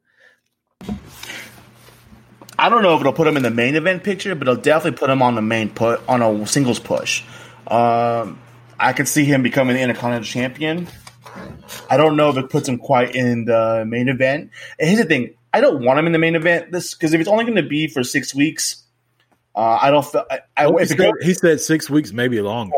[2.59, 4.97] I don't know if it'll put him in the main event picture, but it'll definitely
[4.97, 7.23] put him on the main put on a singles push.
[7.67, 8.39] Um,
[8.79, 10.87] I could see him becoming the Intercontinental Champion.
[11.89, 14.51] I don't know if it puts him quite in the main event.
[14.79, 16.71] And here's the thing: I don't want him in the main event.
[16.71, 18.83] This because if it's only going to be for six weeks,
[19.55, 20.05] uh, I don't.
[20.05, 22.75] Feel, I, I, he, said, he said six weeks, maybe longer.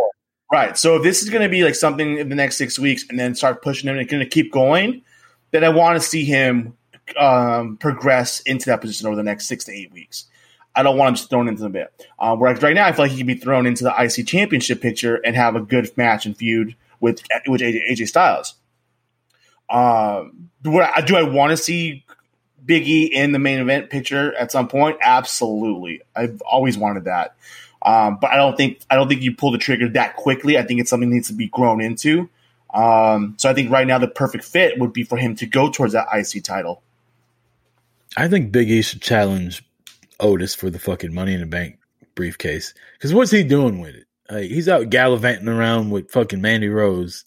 [0.52, 0.78] Right.
[0.78, 3.20] So if this is going to be like something in the next six weeks, and
[3.20, 5.04] then start pushing him and going to keep going,
[5.52, 6.76] then I want to see him
[7.18, 10.26] um, progress into that position over the next six to eight weeks.
[10.76, 11.92] I don't want him just thrown into the bit.
[12.20, 14.82] Uh, whereas right now, I feel like he could be thrown into the IC championship
[14.82, 18.56] picture and have a good match and feud with with AJ, AJ Styles.
[19.70, 22.06] Um, do I, do I want to see
[22.66, 24.98] Big E in the main event picture at some point?
[25.02, 26.02] Absolutely.
[26.16, 27.36] I've always wanted that.
[27.82, 30.58] Um, but I don't think I don't think you pull the trigger that quickly.
[30.58, 32.30] I think it's something that needs to be grown into.
[32.74, 35.70] Um, so I think right now the perfect fit would be for him to go
[35.70, 36.82] towards that IC title.
[38.18, 39.64] I think Big E should challenge
[40.20, 41.80] Otis for the fucking Money in the Bank
[42.16, 42.74] briefcase.
[42.94, 44.06] Because what's he doing with it?
[44.30, 47.26] Like, he's out gallivanting around with fucking Mandy Rose,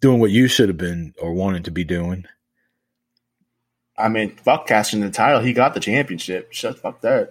[0.00, 2.24] doing what you should have been or wanted to be doing.
[3.96, 5.40] I mean, fuck casting the title.
[5.40, 6.52] He got the championship.
[6.52, 7.30] Shut fuck that.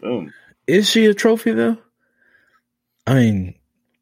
[0.00, 0.32] Boom.
[0.66, 1.76] Is she a trophy though?
[3.06, 3.54] I mean,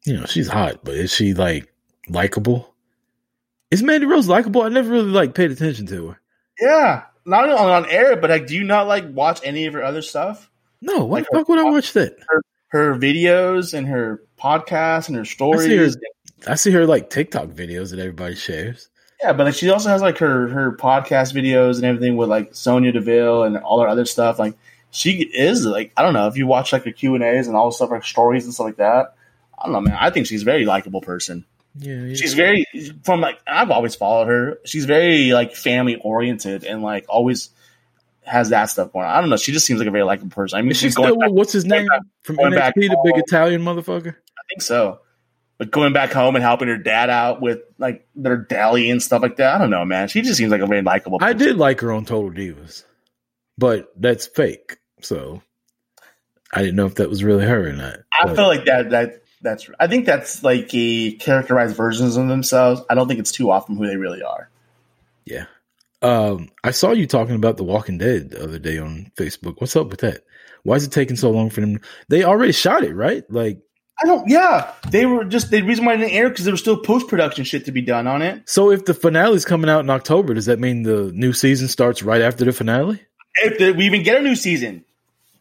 [0.05, 1.73] you know, she's hot, but is she like
[2.07, 2.73] likable?
[3.71, 4.61] Is Mandy Rose likable?
[4.61, 6.21] I never really like paid attention to her.
[6.61, 9.83] Yeah, not only on air, but like, do you not like watch any of her
[9.83, 10.49] other stuff?
[10.81, 12.15] No, why like the fuck would I watch that?
[12.27, 15.65] Her, her, videos and her podcasts and her stories.
[15.65, 18.89] I see her, I see her like TikTok videos that everybody shares.
[19.21, 22.53] Yeah, but like she also has like her her podcast videos and everything with like
[22.53, 24.37] Sonya Deville and all her other stuff.
[24.39, 24.55] Like
[24.91, 27.57] she is like I don't know if you watch like her Q and A's and
[27.57, 29.15] all the stuff like stories and stuff like that.
[29.57, 29.97] I don't know, man.
[29.99, 31.45] I think she's a very likable person.
[31.79, 32.65] Yeah, yeah, she's very
[33.03, 34.59] from like I've always followed her.
[34.65, 37.49] She's very like family oriented and like always
[38.23, 39.15] has that stuff going on.
[39.15, 39.37] I don't know.
[39.37, 40.57] She just seems like a very likable person.
[40.57, 43.61] I mean, Is she's still back, what's his name back, from NXT, the big Italian
[43.61, 44.15] motherfucker.
[44.15, 44.99] I think so.
[45.57, 49.21] But going back home and helping her dad out with like their deli and stuff
[49.21, 49.55] like that.
[49.55, 50.07] I don't know, man.
[50.07, 51.17] She just seems like a very likable.
[51.21, 52.83] I did like her on Total Divas,
[53.57, 54.77] but that's fake.
[55.01, 55.41] So
[56.53, 57.99] I didn't know if that was really her or not.
[58.19, 58.35] I but.
[58.35, 62.81] feel like that that that's I think that's like a characterized versions of themselves.
[62.89, 64.49] I don't think it's too often who they really are.
[65.25, 65.45] Yeah.
[66.01, 69.59] Um, I saw you talking about The Walking Dead the other day on Facebook.
[69.59, 70.23] What's up with that?
[70.63, 71.79] Why is it taking so long for them?
[72.09, 73.23] They already shot it, right?
[73.31, 73.59] Like,
[74.03, 74.29] I don't.
[74.29, 77.07] Yeah, they were just the reason why it didn't air because there was still post
[77.07, 78.47] production shit to be done on it.
[78.47, 81.67] So if the finale is coming out in October, does that mean the new season
[81.67, 83.01] starts right after the finale?
[83.35, 84.85] If the, we even get a new season,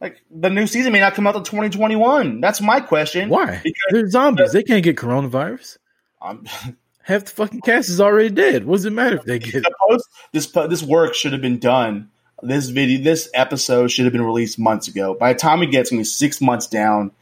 [0.01, 2.41] like the new season may not come out till 2021.
[2.41, 3.29] That's my question.
[3.29, 3.61] Why?
[3.63, 4.53] Because they're zombies.
[4.53, 5.79] they can't get coronavirus.
[6.21, 6.47] Um,
[7.03, 8.65] Half the fucking cast is already dead.
[8.65, 10.47] What does it matter if they get post, this?
[10.47, 12.11] This work should have been done.
[12.43, 15.15] This video, this episode should have been released months ago.
[15.15, 17.13] By the time it gets me six months down,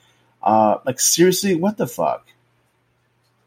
[0.43, 2.27] uh, like seriously, what the fuck?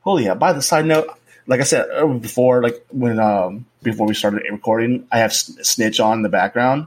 [0.02, 0.36] Holy yeah!
[0.36, 1.08] By the side note,
[1.48, 1.88] like I said
[2.22, 6.86] before, like when um before we started recording, I have Snitch on in the background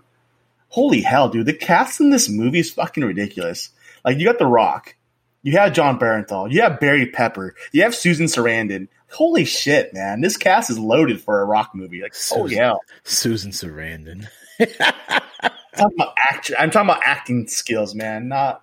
[0.71, 3.71] holy hell, dude, the cast in this movie is fucking ridiculous.
[4.05, 4.97] Like you got The Rock,
[5.43, 8.89] you have Jon Bernthal, you have Barry Pepper, you have Susan Sarandon.
[9.13, 10.21] Holy shit, man!
[10.21, 12.01] This cast is loaded for a rock movie.
[12.01, 14.29] Like, oh, Susan, holy hell, Susan Sarandon.
[14.61, 14.67] I'm,
[15.77, 18.29] talking about act- I'm talking about acting skills, man.
[18.29, 18.63] Not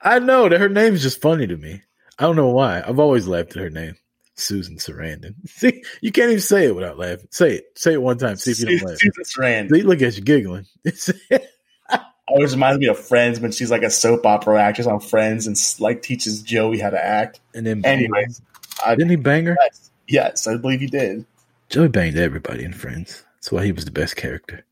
[0.00, 1.82] I know that her name's just funny to me.
[2.18, 2.82] I don't know why.
[2.86, 3.96] I've always laughed at her name,
[4.38, 5.34] Susan Sarandon.
[5.48, 7.28] See, you can't even say it without laughing.
[7.30, 7.72] Say it.
[7.76, 8.36] Say it one time.
[8.36, 8.98] See if you don't laugh.
[8.98, 9.70] Susan Sarandon.
[9.74, 10.66] See, look at you giggling.
[12.30, 15.56] Always reminds me of Friends when she's like a soap opera actress on Friends and
[15.80, 17.40] like teaches Joey how to act.
[17.54, 18.42] and then, Anyways,
[18.84, 19.56] I, didn't he bang her?
[19.64, 21.24] yes, yes, I believe he did.
[21.70, 23.24] Joey banged everybody in Friends.
[23.36, 24.66] That's why he was the best character.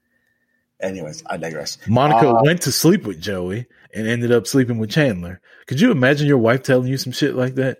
[0.80, 1.78] Anyways, I digress.
[1.88, 3.64] Monica Uh, went to sleep with Joey
[3.94, 5.40] and ended up sleeping with Chandler.
[5.66, 7.78] Could you imagine your wife telling you some shit like that?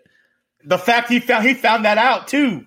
[0.67, 2.67] The fact he found he found that out too,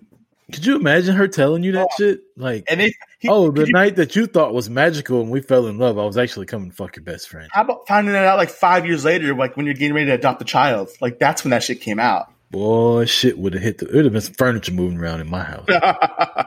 [0.53, 2.21] Could you imagine her telling you that shit?
[2.37, 5.29] Like, and they he, oh, the could you- night that you thought was magical and
[5.29, 7.49] we fell in love, I was actually coming to fuck your best friend.
[7.51, 10.13] How about finding that out like five years later, like when you're getting ready to
[10.13, 10.89] adopt a child?
[11.01, 12.31] Like that's when that shit came out.
[12.51, 13.87] Boy, shit would have hit the.
[13.89, 15.67] It would have been some furniture moving around in my house.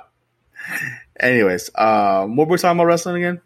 [1.20, 3.40] Anyways, um, what were we talking about wrestling again?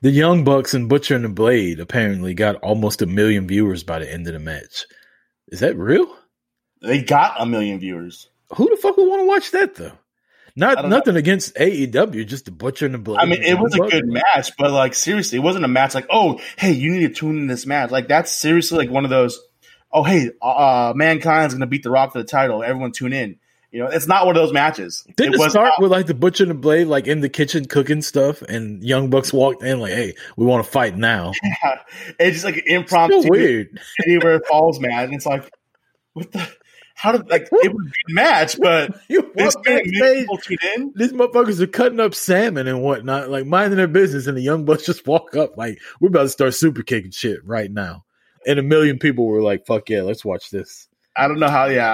[0.00, 4.00] The Young Bucks and Butcher and the Blade apparently got almost a million viewers by
[4.00, 4.84] the end of the match.
[5.48, 6.12] Is that real?
[6.82, 8.28] They got a million viewers.
[8.56, 9.92] Who the fuck would want to watch that though?
[10.54, 10.96] Not don't know.
[10.98, 13.20] nothing against AEW, just the Butcher and the Blade.
[13.20, 16.06] I mean, it was a good match, but like seriously, it wasn't a match like,
[16.10, 17.90] oh, hey, you need to tune in this match.
[17.90, 19.40] Like that's seriously like one of those,
[19.90, 22.62] oh, hey, uh, mankind's gonna beat the Rock for the title.
[22.62, 23.38] Everyone tune in.
[23.70, 25.06] You know, it's not one of those matches.
[25.16, 27.30] Didn't it, was start not- with like the Butcher and the Blade, like in the
[27.30, 31.32] kitchen cooking stuff, and Young Bucks walked in like, "Hey, we want to fight now."
[31.42, 31.78] Yeah.
[32.20, 33.80] it's just like an impromptu weird.
[34.06, 35.06] anywhere falls match.
[35.06, 35.50] And it's like,
[36.12, 36.46] what the?
[37.02, 40.58] How did like it was a good match, but this walk many backstage, people tune
[40.76, 40.92] in.
[40.94, 44.64] these motherfuckers are cutting up salmon and whatnot, like minding their business, and the Young
[44.64, 48.04] Bucks just walk up like, "We're about to start super kicking shit right now,"
[48.46, 50.86] and a million people were like, "Fuck yeah, let's watch this."
[51.16, 51.64] I don't know how.
[51.66, 51.90] Yeah,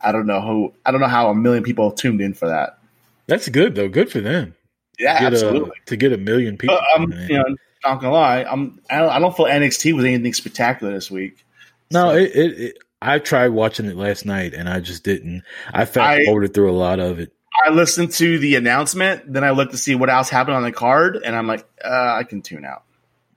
[0.00, 0.72] I, I don't know who.
[0.86, 2.78] I don't know how a million people tuned in for that.
[3.26, 3.88] That's good though.
[3.88, 4.54] Good for them.
[5.00, 5.72] Yeah, a- absolutely.
[5.86, 6.76] to get a million people.
[6.78, 8.44] But um, I'm, you know, not gonna lie.
[8.44, 8.80] I'm.
[8.88, 11.44] I don't, I don't feel NXT was anything spectacular this week.
[11.90, 12.78] No, So, it, it, it.
[13.04, 15.42] I tried watching it last night and I just didn't.
[15.72, 17.32] I fast forwarded through a lot of it.
[17.66, 20.72] I listened to the announcement, then I looked to see what else happened on the
[20.72, 22.84] card, and I'm like, uh, I can tune out.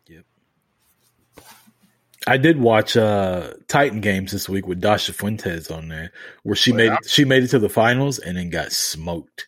[0.08, 0.24] Yep.
[2.28, 6.12] I did watch uh Titan games this week with Dasha Fuentes on there,
[6.44, 9.48] where she Oh, made it, she made it to the finals and then got smoked.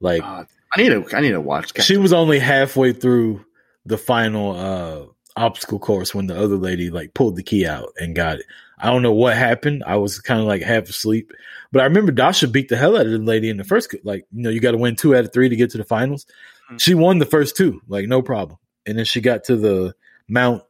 [0.00, 0.44] Like Uh,
[0.74, 1.16] I need to.
[1.16, 1.80] I need to watch.
[1.82, 3.44] she was only halfway through
[3.86, 5.06] the final uh
[5.36, 8.46] obstacle course when the other lady like pulled the key out and got it.
[8.82, 9.84] I don't know what happened.
[9.86, 11.32] I was kind of like half asleep,
[11.70, 13.94] but I remember Dasha beat the hell out of the lady in the first.
[14.02, 15.84] Like you know, you got to win two out of three to get to the
[15.84, 16.26] finals.
[16.70, 16.80] Mhm.
[16.80, 19.94] She won the first two, like no problem, and then she got to the
[20.28, 20.64] Mount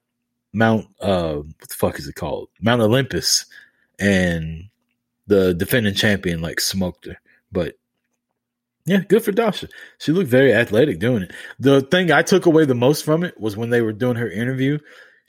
[0.52, 3.46] Mount uh what the fuck is it called Mount Olympus,
[3.98, 4.68] and
[5.26, 7.18] the defending champion like smoked her,
[7.50, 7.76] but.
[8.84, 9.68] Yeah, good for Dasha.
[9.98, 11.32] She looked very athletic doing it.
[11.60, 14.28] The thing I took away the most from it was when they were doing her
[14.28, 14.80] interview.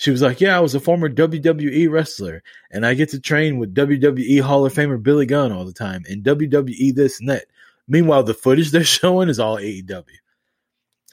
[0.04, 3.58] She was like, "Yeah, I was a former WWE wrestler, and I get to train
[3.58, 7.46] with WWE Hall of Famer Billy Gunn all the time, and WWE this and that."
[7.88, 10.04] Meanwhile, the footage they're showing is all AEW.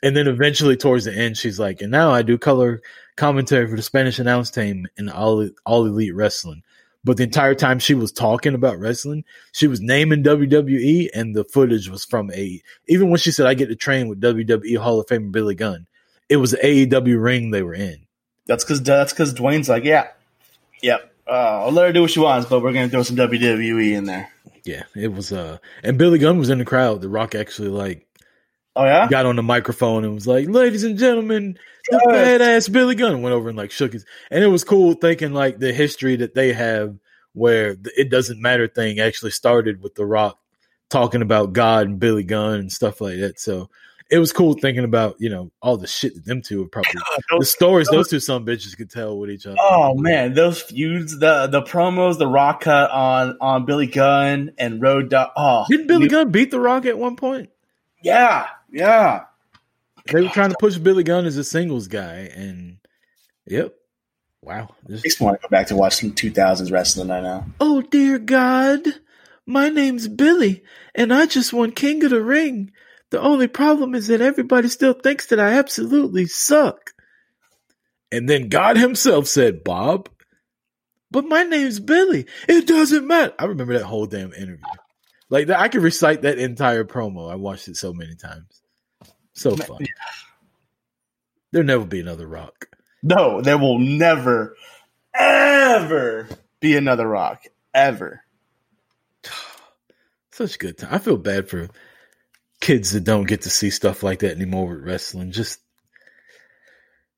[0.03, 2.83] And then eventually, towards the end, she's like, "And now I do color
[3.15, 6.65] commentary for the Spanish announce team in all all elite wrestling."
[7.05, 9.23] But the entire time she was talking about wrestling,
[9.53, 12.61] she was naming WWE, and the footage was from a.
[12.89, 15.87] Even when she said, "I get to train with WWE Hall of Famer Billy Gunn,"
[16.29, 18.09] it was the AEW ring they were in.
[18.51, 20.09] That's because that's because Dwayne's like, yeah,
[20.83, 21.15] yep.
[21.25, 24.07] Uh, I'll let her do what she wants, but we're gonna throw some WWE in
[24.07, 24.29] there.
[24.65, 25.31] Yeah, it was.
[25.33, 27.01] Uh, and Billy Gunn was in the crowd.
[27.01, 28.09] The Rock actually like
[28.75, 32.41] Oh yeah, got on the microphone and was like, "Ladies and gentlemen, the Yes.
[32.41, 35.61] badass Billy Gunn." Went over and like shook his, and it was cool thinking like
[35.61, 36.97] the history that they have,
[37.35, 40.41] where the it doesn't matter thing actually started with the Rock
[40.89, 43.39] talking about God and Billy Gunn and stuff like that.
[43.39, 43.71] So
[44.11, 46.93] it was cool thinking about you know all the shit that them two would probably
[47.39, 49.57] the stories those two some bitches could tell with each other.
[49.61, 54.83] Oh man, those feuds, the the promos, the rock cut on on Billy Gunn and
[54.83, 55.31] Road Dog.
[55.37, 57.51] Oh, Didn't Billy you- Gunn beat the Rock at one point?
[58.03, 59.25] Yeah, yeah.
[60.11, 62.79] They were trying to push Billy Gunn as a singles guy, and
[63.47, 63.75] yep,
[64.43, 64.69] wow.
[64.87, 67.47] This- Makes me want to go back to watch some 2000s wrestling right now.
[67.61, 68.81] oh dear God,
[69.47, 70.63] my name's Billy,
[70.95, 72.73] and I just won King of the Ring.
[73.11, 76.93] The only problem is that everybody still thinks that I absolutely suck.
[78.13, 80.09] And then God Himself said, "Bob,
[81.11, 82.27] but my name's Billy.
[82.49, 84.65] It doesn't matter." I remember that whole damn interview.
[85.29, 87.31] Like that, I could recite that entire promo.
[87.31, 88.63] I watched it so many times.
[89.33, 89.87] So fun.
[91.53, 92.69] There'll never be another Rock.
[93.03, 94.57] No, there will never,
[95.15, 96.29] ever
[96.61, 98.23] be another Rock ever.
[100.33, 100.95] Such good time.
[100.95, 101.69] I feel bad for
[102.61, 105.33] kids that don't get to see stuff like that anymore with wrestling.
[105.33, 105.61] Just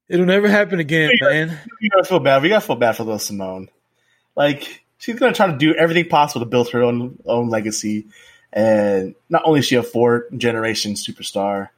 [0.09, 1.59] It'll never happen again, man.
[1.81, 2.43] We gotta feel bad.
[2.43, 3.69] We gotta feel bad for little Simone.
[4.37, 8.07] Like she's gonna try to do everything possible to build her own own legacy,
[8.53, 11.71] and not only is she a four generation superstar,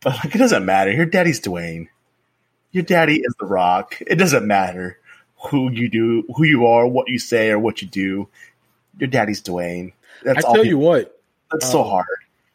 [0.00, 0.90] but like it doesn't matter.
[0.90, 1.88] Your daddy's Dwayne.
[2.72, 4.02] Your daddy is The Rock.
[4.06, 4.98] It doesn't matter
[5.50, 8.28] who you do, who you are, what you say, or what you do.
[8.98, 9.92] Your daddy's Dwayne.
[10.24, 11.18] That's I tell you what,
[11.50, 12.06] That's so uh, hard.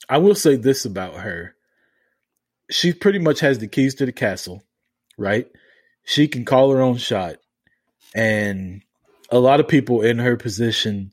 [0.09, 1.55] I will say this about her.
[2.69, 4.63] She pretty much has the keys to the castle,
[5.17, 5.47] right?
[6.03, 7.35] She can call her own shot.
[8.15, 8.83] And
[9.29, 11.11] a lot of people in her position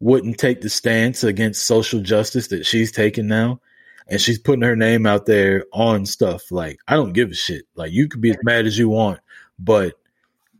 [0.00, 3.60] wouldn't take the stance against social justice that she's taking now.
[4.08, 6.50] And she's putting her name out there on stuff.
[6.50, 7.66] Like, I don't give a shit.
[7.76, 9.20] Like, you could be as mad as you want,
[9.58, 9.94] but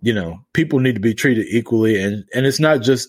[0.03, 2.01] you know, people need to be treated equally.
[2.03, 3.09] And and it's not just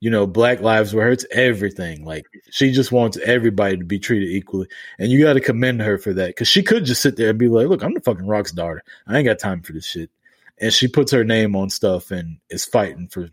[0.00, 1.10] you know, Black Lives Matter.
[1.10, 2.04] It's everything.
[2.04, 4.66] Like she just wants everybody to be treated equally,
[4.98, 7.38] and you got to commend her for that because she could just sit there and
[7.38, 8.82] be like, "Look, I'm the fucking Rock's daughter.
[9.06, 10.10] I ain't got time for this shit."
[10.58, 13.28] And she puts her name on stuff and is fighting for,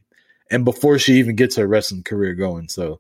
[0.51, 2.67] and before she even gets her wrestling career going.
[2.67, 2.99] So,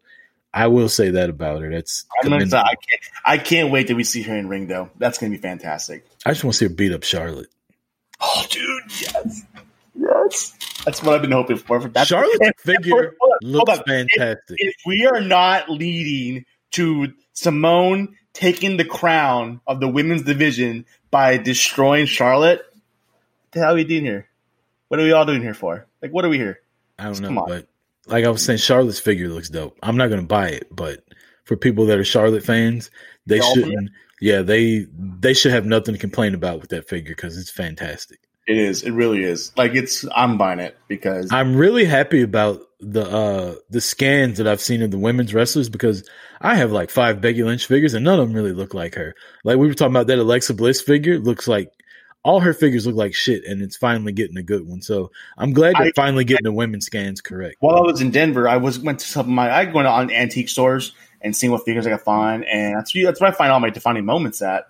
[0.53, 1.69] I will say that about her.
[1.69, 2.33] That's I'm.
[2.33, 3.01] I can't.
[3.25, 4.89] I can't wait till we see her in ring though.
[4.97, 6.05] That's gonna be fantastic.
[6.25, 7.49] I just want to see her beat up Charlotte.
[8.19, 9.43] Oh, dude, yes,
[9.97, 10.53] yes.
[10.85, 11.79] That's what I've been hoping for.
[11.79, 13.85] That's, Charlotte's and- and figure hold on, looks hold on.
[13.85, 14.55] fantastic.
[14.57, 21.37] If we are not leading to Simone taking the crown of the women's division by
[21.37, 24.27] destroying Charlotte, what the hell are we doing here?
[24.89, 25.85] What are we all doing here for?
[26.01, 26.59] Like, what are we here?
[26.99, 27.67] I don't Come know, but
[28.05, 29.77] like I was saying, Charlotte's figure looks dope.
[29.83, 31.03] I'm not going to buy it, but
[31.43, 32.89] for people that are Charlotte fans,
[33.25, 33.91] they The shouldn't.
[34.19, 38.19] Yeah, they they should have nothing to complain about with that figure because it's fantastic.
[38.47, 38.83] It is.
[38.83, 39.51] It really is.
[39.57, 40.05] Like, it's.
[40.15, 44.83] I'm buying it because I'm really happy about the uh the scans that I've seen
[44.83, 46.07] of the women's wrestlers because
[46.39, 49.15] I have like five Becky Lynch figures and none of them really look like her.
[49.43, 51.71] Like we were talking about that Alexa Bliss figure looks like
[52.23, 54.81] all her figures look like shit and it's finally getting a good one.
[54.83, 57.55] So I'm glad they're I- finally getting the women's scans correct.
[57.61, 59.51] while I was in Denver, I was went to some of my.
[59.51, 63.19] I go on antique stores and seeing what figures I could find, and that's that's
[63.19, 64.67] where I find all my defining moments at.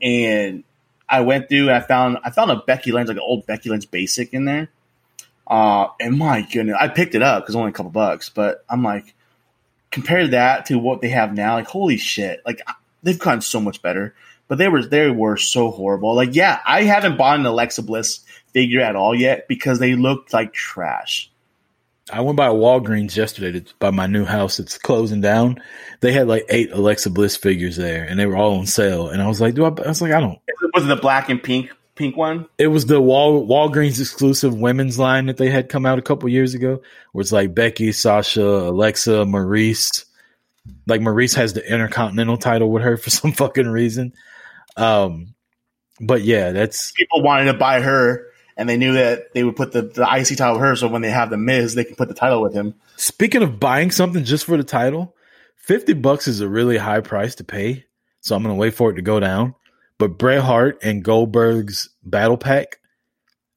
[0.00, 0.62] And
[1.08, 3.70] I went through and I found I found a Becky Lynch, like an old Becky
[3.70, 4.68] Lynch basic in there.
[5.46, 8.82] Uh, and my goodness, I picked it up because only a couple bucks, but I'm
[8.82, 9.14] like,
[9.90, 12.60] compare that to what they have now, like holy shit, like
[13.02, 14.14] they've gotten so much better.
[14.48, 16.14] But they were they were so horrible.
[16.14, 18.20] Like, yeah, I haven't bought an Alexa Bliss
[18.52, 21.30] figure at all yet because they looked like trash.
[22.10, 24.58] I went by Walgreens yesterday to buy my new house.
[24.58, 25.62] It's closing down.
[26.00, 29.08] They had like eight Alexa Bliss figures there, and they were all on sale.
[29.08, 30.38] And I was like, "Do I?" I was like, "I don't."
[30.74, 32.46] Was it the black and pink pink one?
[32.56, 36.28] It was the Wal Walgreens exclusive women's line that they had come out a couple
[36.28, 36.80] years ago,
[37.12, 40.04] where it's like Becky, Sasha, Alexa, Maryse.
[40.86, 44.14] Like Maryse has the Intercontinental title with her for some fucking reason.
[44.76, 45.34] Um,
[46.00, 48.27] but yeah, that's People wanted to buy her,
[48.58, 51.00] and they knew that they would put the, the IC title with her, so when
[51.00, 52.74] they have the Miz, they can put the title with him.
[52.96, 55.14] Speaking of buying something just for the title,
[55.56, 57.84] 50 bucks is a really high price to pay.
[58.20, 59.54] So I'm going to wait for it to go down.
[59.96, 62.80] But Bret Hart and Goldberg's battle pack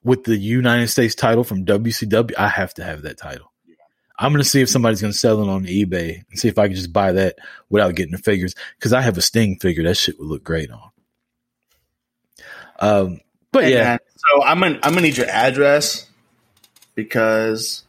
[0.04, 3.52] with the United States title from WCW, I have to have that title.
[4.20, 6.60] I'm going to see if somebody's going to sell it on eBay and see if
[6.60, 7.38] I can just buy that
[7.70, 9.84] without getting the figures because I have a Sting figure.
[9.84, 10.91] That shit would look great on.
[12.80, 13.20] Um,
[13.52, 16.08] but And yeah, then- so I'm gonna I'm gonna need your address
[16.95, 17.84] because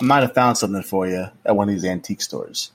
[0.00, 2.70] I might have found something for you at one of these antique stores.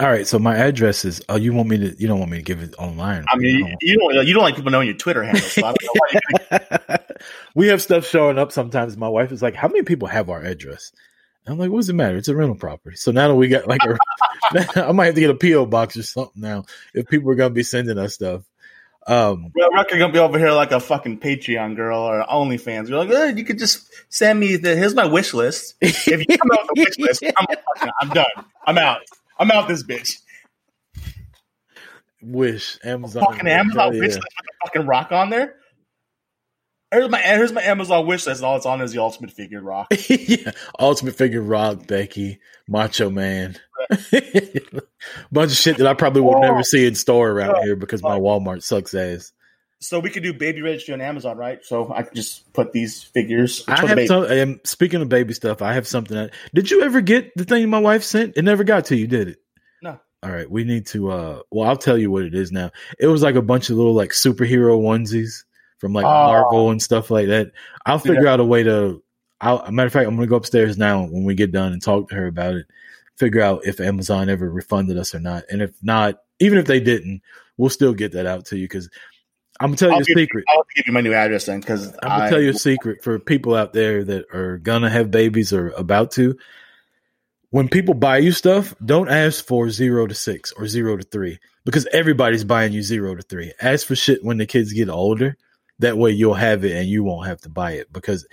[0.00, 0.26] all right.
[0.26, 1.22] So my address is.
[1.28, 1.94] Oh, you want me to?
[1.98, 3.24] You don't want me to give it online?
[3.28, 5.72] I mean, don't- you don't you don't like people knowing your Twitter handle, so I
[5.72, 5.92] don't know
[6.50, 6.98] why.
[7.54, 8.96] We have stuff showing up sometimes.
[8.96, 10.90] My wife is like, "How many people have our address?"
[11.46, 12.16] I'm like, "What does it matter?
[12.16, 13.96] It's a rental property." So now that we got like, a,
[14.88, 16.64] I might have to get a PO box or something now
[16.94, 18.42] if people are gonna be sending us stuff.
[19.06, 22.88] Um, well, Rucker gonna be over here like a fucking Patreon girl or OnlyFans.
[22.88, 25.74] You're like, eh, you could just send me the here's my wish list.
[25.80, 28.44] If you come out with a wish list, I'm, fucking- I'm done.
[28.66, 29.00] I'm out.
[29.38, 30.18] I'm out this bitch.
[32.22, 35.56] wish Amazon, Fucking Amazon wish list with a fucking rock on there.
[36.92, 38.40] Here's my here's my Amazon wish list.
[38.40, 39.86] and All it's on is the ultimate figure rock.
[40.08, 42.38] yeah, Ultimate Figure, Rock, Becky,
[42.68, 43.56] Macho Man,
[45.32, 48.18] bunch of shit that I probably will never see in store around here because my
[48.18, 49.32] Walmart sucks ass.
[49.80, 51.64] So we could do baby registry on Amazon, right?
[51.64, 53.64] So I could just put these figures.
[53.66, 54.24] I have some.
[54.24, 56.16] And speaking of baby stuff, I have something.
[56.16, 58.36] That, did you ever get the thing my wife sent?
[58.36, 59.38] It never got to you, did it?
[59.82, 59.98] No.
[60.22, 61.10] All right, we need to.
[61.10, 62.70] uh Well, I'll tell you what it is now.
[62.98, 65.42] It was like a bunch of little like superhero onesies
[65.82, 66.08] from like Oh.
[66.28, 67.50] Marvel and stuff like that.
[67.84, 69.02] I'll figure out a way to.
[69.40, 71.82] I'll, a matter of fact, I'm gonna go upstairs now when we get done and
[71.82, 72.66] talk to her about it.
[73.16, 76.78] Figure out if Amazon ever refunded us or not, and if not, even if they
[76.78, 77.20] didn't,
[77.56, 78.88] we'll still get that out to you because
[79.58, 80.44] I'm gonna tell you I'll a give, secret.
[80.48, 83.18] I'll give you my new address then, because I'm gonna tell you a secret for
[83.18, 86.38] people out there that are gonna have babies or about to.
[87.50, 91.40] When people buy you stuff, don't ask for zero to six or zero to three
[91.64, 93.52] because everybody's buying you zero to three.
[93.60, 95.36] Ask for shit when the kids get older.
[95.82, 98.26] That way you'll have it and you won't have to buy it because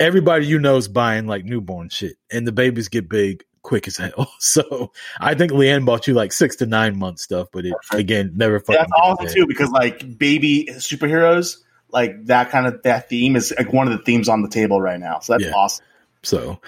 [0.00, 3.96] everybody you know is buying like newborn shit and the babies get big quick as
[3.98, 4.32] hell.
[4.38, 8.32] So I think Leanne bought you like six to nine month stuff, but it again
[8.34, 8.74] never fucking.
[8.74, 11.58] Yeah, that's awesome too because like baby superheroes,
[11.90, 14.80] like that kind of that theme is like one of the themes on the table
[14.80, 15.20] right now.
[15.20, 15.54] So that's Yeah.
[15.54, 15.84] awesome.
[16.22, 16.60] So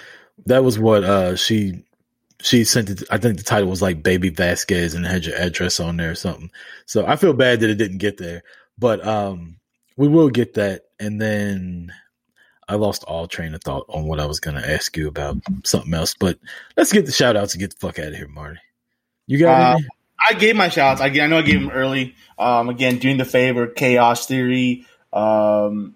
[0.45, 1.83] that was what uh she
[2.41, 3.03] she sent it.
[3.11, 6.11] I think the title was like Baby Vasquez and it had your address on there
[6.11, 6.49] or something.
[6.85, 8.43] So I feel bad that it didn't get there,
[8.77, 9.57] but um
[10.01, 10.85] we will get that.
[10.99, 11.93] And then
[12.67, 15.37] I lost all train of thought on what I was going to ask you about
[15.63, 16.15] something else.
[16.19, 16.39] But
[16.75, 18.59] let's get the shout outs and get the fuck out of here, Marty.
[19.27, 19.79] You got Uh?
[20.27, 21.01] I gave my shots.
[21.01, 22.15] I, I know I gave them early.
[22.39, 24.87] Um, again, doing the favor, Chaos Theory.
[25.13, 25.93] Um,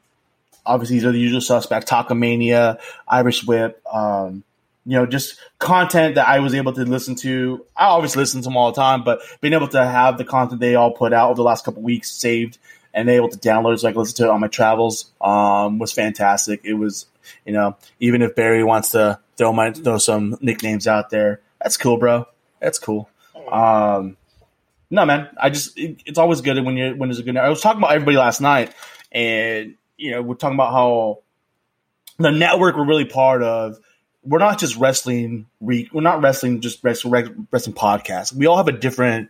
[0.63, 3.81] obviously, these are the usual suspects: Takamania, Irish Whip.
[3.91, 4.43] Um,
[4.85, 7.65] you know, just content that I was able to listen to.
[7.75, 10.61] I always listen to them all the time, but being able to have the content
[10.61, 12.59] they all put out over the last couple weeks saved
[12.95, 15.77] and able to download it so I can listen to it on my travels um,
[15.77, 16.61] was fantastic.
[16.63, 17.05] It was,
[17.45, 21.75] you know, even if Barry wants to throw my throw some nicknames out there, that's
[21.75, 22.25] cool, bro.
[22.61, 23.09] That's cool.
[23.51, 24.15] Um,
[24.89, 27.35] no, man, I just it, it's always good when you when there's a good.
[27.35, 28.73] I was talking about everybody last night,
[29.11, 31.19] and you know we're talking about how
[32.17, 33.77] the network we're really part of.
[34.23, 35.47] We're not just wrestling.
[35.59, 38.33] Re, we're not wrestling just wrestling, wrestling podcast.
[38.33, 39.29] We all have a different,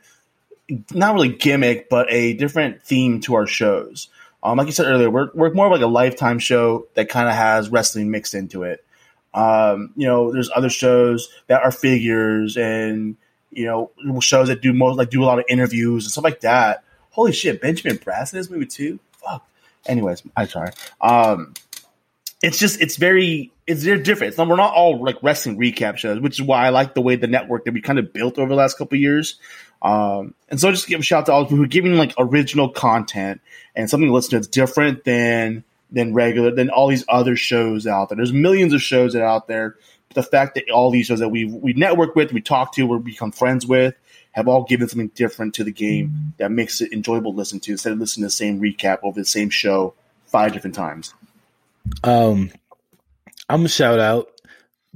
[0.93, 4.09] not really gimmick, but a different theme to our shows.
[4.43, 7.35] Um, like you said earlier, we're we're more like a lifetime show that kind of
[7.35, 8.85] has wrestling mixed into it.
[9.33, 13.17] Um, you know, there's other shows that are figures and
[13.51, 13.91] you know
[14.21, 16.83] shows that do most like do a lot of interviews and stuff like that.
[17.09, 18.99] Holy shit, Benjamin Bratt in this movie too.
[19.13, 19.47] Fuck.
[19.87, 20.71] Anyways, I'm sorry.
[21.01, 21.53] Um,
[22.43, 24.29] it's just it's very it's very different.
[24.29, 27.01] It's not, we're not all like wrestling recap shows, which is why I like the
[27.01, 29.39] way the network that we kind of built over the last couple years.
[29.81, 31.95] Um, and so just give a shout out to all of you who are giving
[31.95, 33.41] like original content
[33.75, 37.85] and something to listen to that's different than than regular than all these other shows
[37.85, 38.15] out there.
[38.15, 39.75] There's millions of shows that are out there.
[40.09, 42.85] But the fact that all these shows that we we network with, we talk to,
[42.85, 43.95] we become friends with,
[44.31, 47.71] have all given something different to the game that makes it enjoyable to listen to
[47.71, 49.93] instead of listening to the same recap over the same show
[50.25, 51.13] five different times.
[52.03, 52.51] Um,
[53.49, 54.29] I'm gonna shout out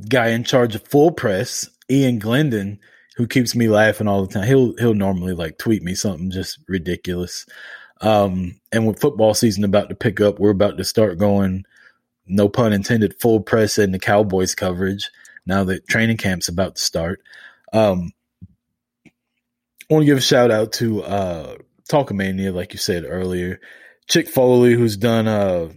[0.08, 2.80] guy in charge of full press, Ian Glendon,
[3.20, 4.48] who keeps me laughing all the time.
[4.48, 7.46] He'll he'll normally like tweet me something just ridiculous.
[8.00, 11.66] Um, and with football season about to pick up, we're about to start going,
[12.26, 15.10] no pun intended, full press and the Cowboys coverage.
[15.46, 17.22] Now that training camp's about to start,
[17.74, 18.14] um,
[19.06, 19.12] I
[19.90, 21.58] want to give a shout out to uh,
[21.92, 23.60] Talkamania, like you said earlier,
[24.08, 25.68] Chick Foley, who's done uh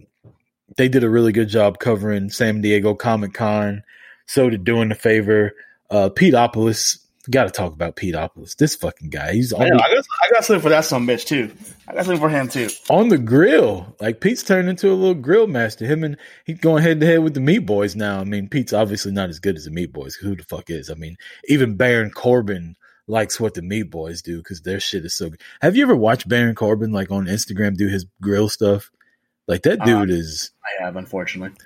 [0.77, 3.83] they did a really good job covering San Diego Comic Con.
[4.27, 5.55] So did doing the favor.
[5.91, 8.57] Uh, Pete Opolis, got to talk about Pete Opolis.
[8.57, 11.25] This fucking guy, he's I, on I got I got something for that some bitch
[11.25, 11.53] too.
[11.87, 12.69] I got something for him too.
[12.91, 13.95] on the grill.
[14.01, 15.87] Like Pete's turned into a little grill master.
[15.87, 18.21] Him and he's going head to head with the Meat Boys now.
[18.21, 20.15] I mean, Pete's obviously not as good as the Meat Boys.
[20.17, 20.91] Who the fuck is?
[20.91, 21.17] I mean,
[21.49, 25.41] even Baron Corbin likes what the Meat Boys do because their shit is so good.
[25.61, 28.91] Have you ever watched Baron Corbin like on Instagram do his grill stuff?
[29.49, 30.53] Like that dude Uh, is.
[30.65, 31.57] I have, unfortunately.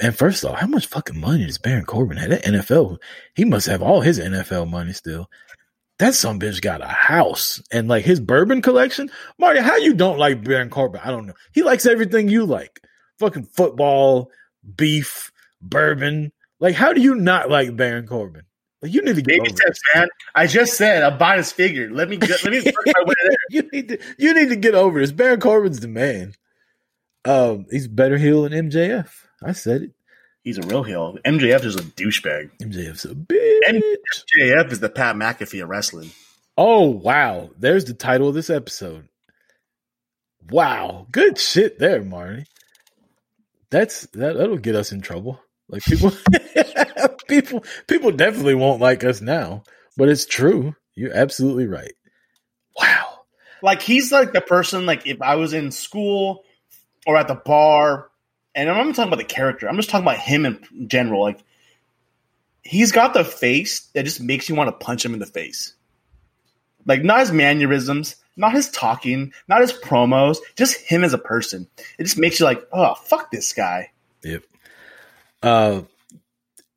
[0.00, 2.30] And first of all, how much fucking money does Baron Corbin have?
[2.30, 2.98] That NFL,
[3.34, 5.28] he must have all his NFL money still.
[5.98, 9.10] That some bitch got a house and like his bourbon collection.
[9.38, 11.00] Marty, how you don't like Baron Corbin?
[11.04, 11.34] I don't know.
[11.52, 12.80] He likes everything you like.
[13.18, 14.30] Fucking football,
[14.76, 15.30] beef,
[15.60, 16.32] bourbon.
[16.58, 18.42] Like, how do you not like Baron Corbin?
[18.80, 19.94] Like, you need to get Baby over steps, this.
[19.94, 20.08] man.
[20.34, 21.90] I just said buying his figure.
[21.90, 23.36] Let me get, let me work my way there.
[23.50, 25.12] you need to you need to get over this.
[25.12, 26.34] Baron Corbin's the man.
[27.24, 29.10] Um, he's better heel than MJF.
[29.44, 29.90] I said it.
[30.44, 31.18] He's a real heel.
[31.24, 32.50] MJF is a douchebag.
[32.60, 33.60] MJF's a bitch.
[33.68, 36.10] MJF is the Pat McAfee of wrestling.
[36.56, 39.08] Oh wow, there's the title of this episode.
[40.50, 42.44] Wow, good shit there, Marty.
[43.70, 44.36] That's that.
[44.36, 45.40] That'll get us in trouble.
[45.68, 46.12] Like people,
[47.28, 49.62] people, people definitely won't like us now.
[49.96, 50.74] But it's true.
[50.94, 51.92] You're absolutely right.
[52.78, 53.20] Wow.
[53.62, 54.86] Like he's like the person.
[54.86, 56.44] Like if I was in school
[57.06, 58.08] or at the bar,
[58.54, 59.68] and I'm not talking about the character.
[59.68, 61.22] I'm just talking about him in general.
[61.22, 61.40] Like
[62.62, 65.74] he's got the face that just makes you want to punch him in the face.
[66.86, 71.68] Like not his mannerisms, not his talking, not his promos, just him as a person.
[71.98, 73.92] It just makes you like, oh fuck this guy.
[74.24, 74.42] Yep.
[75.42, 75.82] Uh,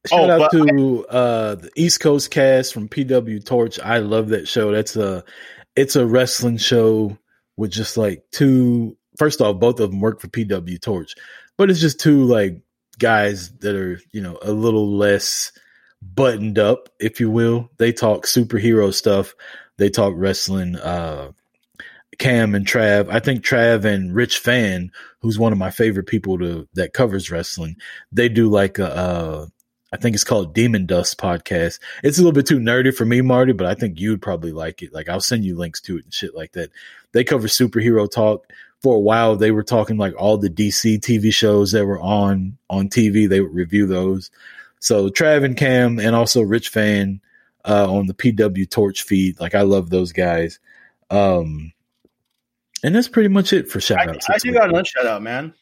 [0.07, 3.79] shout Oh, out to uh the East Coast cast from PW Torch.
[3.79, 4.71] I love that show.
[4.71, 5.23] That's a
[5.75, 7.17] it's a wrestling show
[7.57, 8.97] with just like two.
[9.17, 11.15] First off, both of them work for PW Torch,
[11.57, 12.61] but it's just two like
[12.99, 15.51] guys that are you know a little less
[16.01, 17.69] buttoned up, if you will.
[17.77, 19.33] They talk superhero stuff.
[19.77, 20.75] They talk wrestling.
[20.75, 21.31] Uh,
[22.17, 23.09] Cam and Trav.
[23.09, 24.91] I think Trav and Rich Fan,
[25.21, 27.75] who's one of my favorite people to that covers wrestling,
[28.11, 29.47] they do like a, uh,
[29.91, 31.79] I think it's called Demon Dust podcast.
[32.03, 34.81] It's a little bit too nerdy for me, Marty, but I think you'd probably like
[34.81, 34.93] it.
[34.93, 36.71] Like I'll send you links to it and shit like that.
[37.11, 38.45] They cover superhero talk.
[38.85, 42.59] For a while, they were talking like all the DC TV shows that were on
[42.69, 43.27] on TV.
[43.27, 44.29] They would review those.
[44.79, 47.19] So Trav and Cam, and also Rich Fan
[47.67, 49.39] uh, on the PW Torch feed.
[49.39, 50.59] Like I love those guys.
[51.09, 51.73] Um,
[52.83, 54.29] and that's pretty much it for shout outs.
[54.29, 55.55] I, I do got another shout out, man.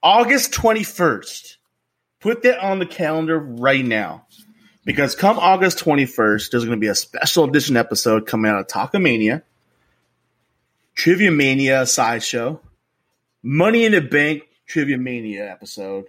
[0.00, 1.56] August 21st.
[2.20, 4.28] Put that on the calendar right now.
[4.84, 8.68] Because come August 21st, there's going to be a special edition episode coming out of
[8.68, 9.42] Takamania,
[11.00, 12.60] Trivia Mania sideshow,
[13.42, 16.04] Money in the Bank Trivia Mania episode.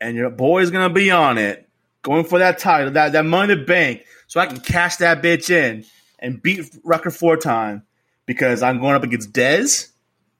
[0.00, 1.68] And your boy's going to be on it,
[2.02, 5.20] going for that title, that, that Money in the Bank, so I can cash that
[5.20, 5.84] bitch in
[6.20, 7.82] and beat Rucker four time
[8.24, 9.88] because I'm going up against Dez.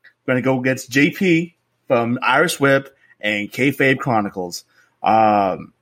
[0.05, 1.55] I'm to go against JP
[1.89, 4.63] from Irish Whip and Kayfabe Chronicles.
[5.03, 5.73] Um,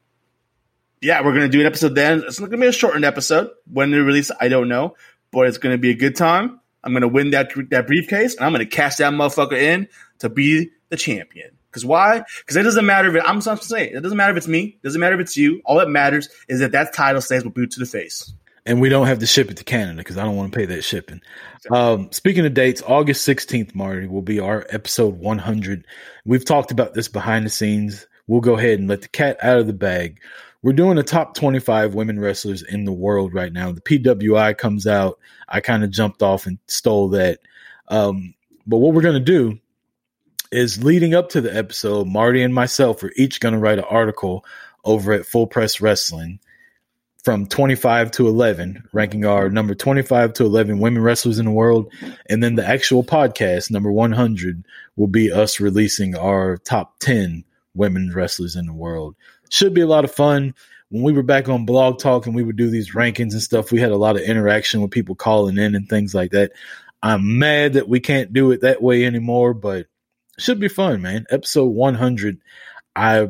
[1.03, 2.23] yeah, we're to do an episode then.
[2.27, 3.51] It's to be a shortened episode.
[3.71, 4.97] When they release, I don't know,
[5.31, 6.61] but it's to be a good time.
[6.83, 9.89] I'm going to win that that briefcase, and I'm going to cash that motherfucker in
[10.21, 11.51] to be the champion.
[11.71, 12.25] Because why?
[12.41, 14.79] Because it doesn't matter if it, I'm saying it doesn't matter if it's me.
[14.81, 15.63] It doesn't matter if it's you.
[15.65, 18.33] All that matters is that that title stays with boot to the face
[18.67, 20.67] and we don't have to ship it to Canada because I don't want to pay
[20.67, 21.21] that shipping.
[21.71, 25.87] Um, speaking of dates, August 16th, Marty, will be our episode 100.
[26.25, 28.07] We've talked about this behind the scenes.
[28.27, 30.21] We'll go ahead and let the cat out of the bag.
[30.63, 33.73] We're doing the top 25 women wrestlers in the world right now.
[33.73, 35.19] The PWI comes out.
[35.49, 37.41] I kind of jumped off and stole that.
[37.89, 38.35] Um,
[38.67, 39.59] but what we're going to do
[40.53, 43.85] is leading up to the episode, Marty and myself are each going to write an
[43.89, 44.45] article
[44.85, 46.41] over at Full Press Wrestling
[47.23, 51.93] from 25 to 11, ranking our number 25 to 11 women wrestlers in the world.
[52.29, 54.65] And then the actual podcast, number 100,
[54.97, 59.17] will be us releasing our top 10 women wrestlers in the world.
[59.51, 60.55] Should be a lot of fun.
[60.89, 63.71] When we were back on Blog Talk and we would do these rankings and stuff,
[63.71, 66.53] we had a lot of interaction with people calling in and things like that.
[67.03, 69.87] I'm mad that we can't do it that way anymore, but
[70.39, 71.27] should be fun, man.
[71.31, 72.39] Episode 100.
[72.97, 73.29] I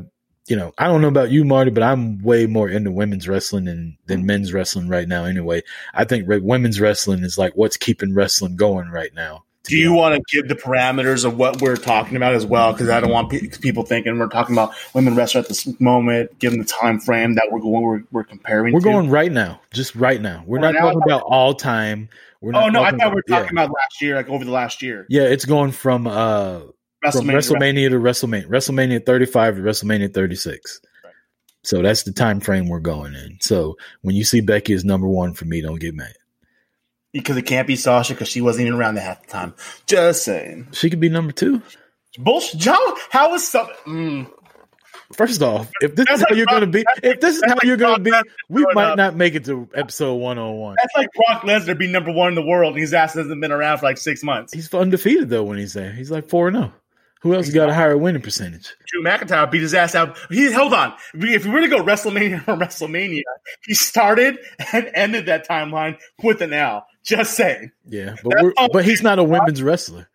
[0.50, 3.66] you know, I don't know about you, Marty, but I'm way more into women's wrestling
[3.66, 5.24] than, than men's wrestling right now.
[5.24, 5.62] Anyway,
[5.94, 9.44] I think women's wrestling is like what's keeping wrestling going right now.
[9.64, 12.72] Do you want to give the parameters of what we're talking about as well?
[12.72, 16.38] Because I don't want pe- people thinking we're talking about women wrestling at this moment.
[16.38, 17.82] given the time frame that we're going.
[17.82, 18.72] We're, we're comparing.
[18.72, 18.84] We're to.
[18.84, 20.42] going right now, just right now.
[20.46, 22.08] We're right not now, talking about all time.
[22.40, 23.64] We're oh no, I thought about, we were talking yeah.
[23.64, 25.06] about last year, like over the last year.
[25.10, 26.60] Yeah, it's going from uh
[27.04, 30.80] WrestleMania, from WrestleMania to WrestleMania, WrestleMania 35 to WrestleMania 36.
[31.04, 31.12] Right.
[31.64, 33.38] So that's the time frame we're going in.
[33.40, 36.14] So when you see Becky as number one for me, don't get mad.
[37.12, 39.54] Because it can't be Sasha because she wasn't even around at half the time.
[39.86, 40.68] Just saying.
[40.72, 41.60] She could be number two.
[42.18, 42.64] Bullshit.
[42.64, 43.74] How, how is something?
[43.86, 44.30] Mm.
[45.12, 47.42] First off, if this that's is like how you're going to be, if this is
[47.44, 48.12] how like you're going to be,
[48.48, 48.96] we might up.
[48.96, 50.76] not make it to episode 101.
[50.80, 53.50] That's like Brock Lesnar be number one in the world, and his ass hasn't been
[53.50, 54.52] around for like six months.
[54.52, 55.92] He's undefeated though when he's there.
[55.92, 56.72] He's like four and zero.
[56.72, 56.80] Oh.
[57.22, 58.74] Who else got a higher winning percentage?
[58.86, 60.16] Drew McIntyre beat his ass out.
[60.30, 60.94] He hold on.
[61.12, 63.22] If we were to go WrestleMania for WrestleMania,
[63.66, 64.38] he started
[64.72, 66.86] and ended that timeline with an L.
[67.04, 67.72] Just saying.
[67.86, 70.08] Yeah, but but he's not a women's wrestler.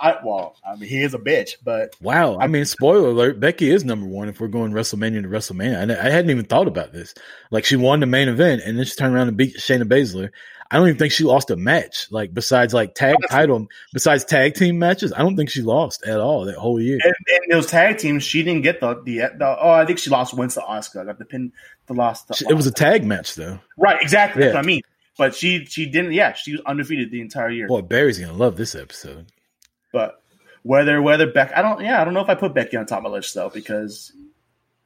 [0.00, 2.38] I well, I mean, he is a bitch, but wow.
[2.38, 5.90] I mean, spoiler alert: Becky is number one if we're going WrestleMania to WrestleMania.
[5.90, 7.14] I, I hadn't even thought about this.
[7.50, 10.30] Like, she won the main event, and then she turned around and beat Shayna Baszler.
[10.70, 12.08] I don't even think she lost a match.
[12.12, 16.20] Like, besides like tag title, besides tag team matches, I don't think she lost at
[16.20, 16.98] all that whole year.
[17.02, 19.56] And, and those tag teams, she didn't get the, the the.
[19.60, 21.06] oh, I think she lost once to Asuka.
[21.06, 21.52] Got the pin,
[21.86, 22.28] the lost.
[22.28, 23.58] To it was a tag match though.
[23.76, 24.42] Right, exactly.
[24.42, 24.48] Yeah.
[24.48, 24.82] That's what I mean.
[25.18, 26.12] But she she didn't.
[26.12, 27.66] Yeah, she was undefeated the entire year.
[27.66, 29.30] Boy, Barry's gonna love this episode.
[29.92, 30.22] But
[30.62, 31.82] whether whether Beck, I don't.
[31.82, 34.12] Yeah, I don't know if I put Becky on top of my list though because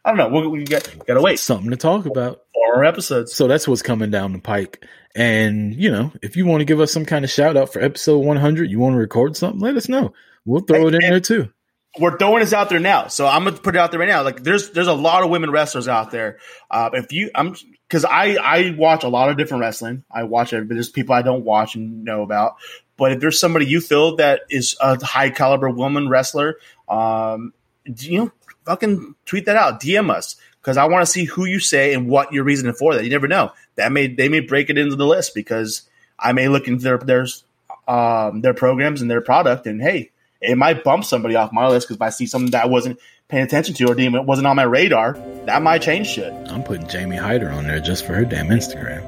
[0.04, 0.40] I don't know.
[0.40, 1.38] We, we get gotta wait.
[1.38, 2.40] Something to talk about.
[2.54, 3.34] Four episodes.
[3.34, 4.84] So that's what's coming down the pike.
[5.14, 7.82] And you know, if you want to give us some kind of shout out for
[7.82, 10.14] episode 100, you want to record something, let us know.
[10.46, 11.50] We'll throw and, it in there too.
[11.98, 14.22] We're throwing this out there now, so I'm gonna put it out there right now.
[14.22, 16.38] Like, there's there's a lot of women wrestlers out there.
[16.70, 17.54] Uh, if you, I'm
[17.92, 20.02] because I I watch a lot of different wrestling.
[20.10, 22.56] I watch it, but there's people I don't watch and know about.
[22.96, 26.56] But if there's somebody you feel that is a high caliber woman wrestler,
[26.88, 27.52] um,
[27.84, 28.32] you know,
[28.64, 32.08] fucking tweet that out, DM us because I want to see who you say and
[32.08, 33.04] what your reasoning for that.
[33.04, 33.52] You never know.
[33.74, 35.82] That may they may break it into the list because
[36.18, 37.44] I may look into their there's
[37.86, 39.66] um, their programs and their product.
[39.66, 42.70] And hey, it might bump somebody off my list because if I see something that
[42.70, 45.14] wasn't paying attention to or it wasn't on my radar,
[45.46, 46.32] that might change shit.
[46.50, 49.02] I'm putting Jamie Hayter on there just for her damn Instagram.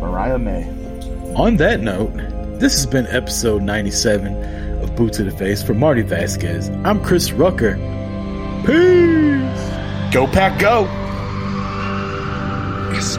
[0.00, 0.64] Mariah May.
[1.34, 2.12] On that note,
[2.60, 6.68] this has been episode 97 of Boot to the Face for Marty Vasquez.
[6.84, 7.74] I'm Chris Rucker.
[8.64, 10.14] Peace!
[10.14, 10.88] Go Pack Go!
[12.96, 13.16] It's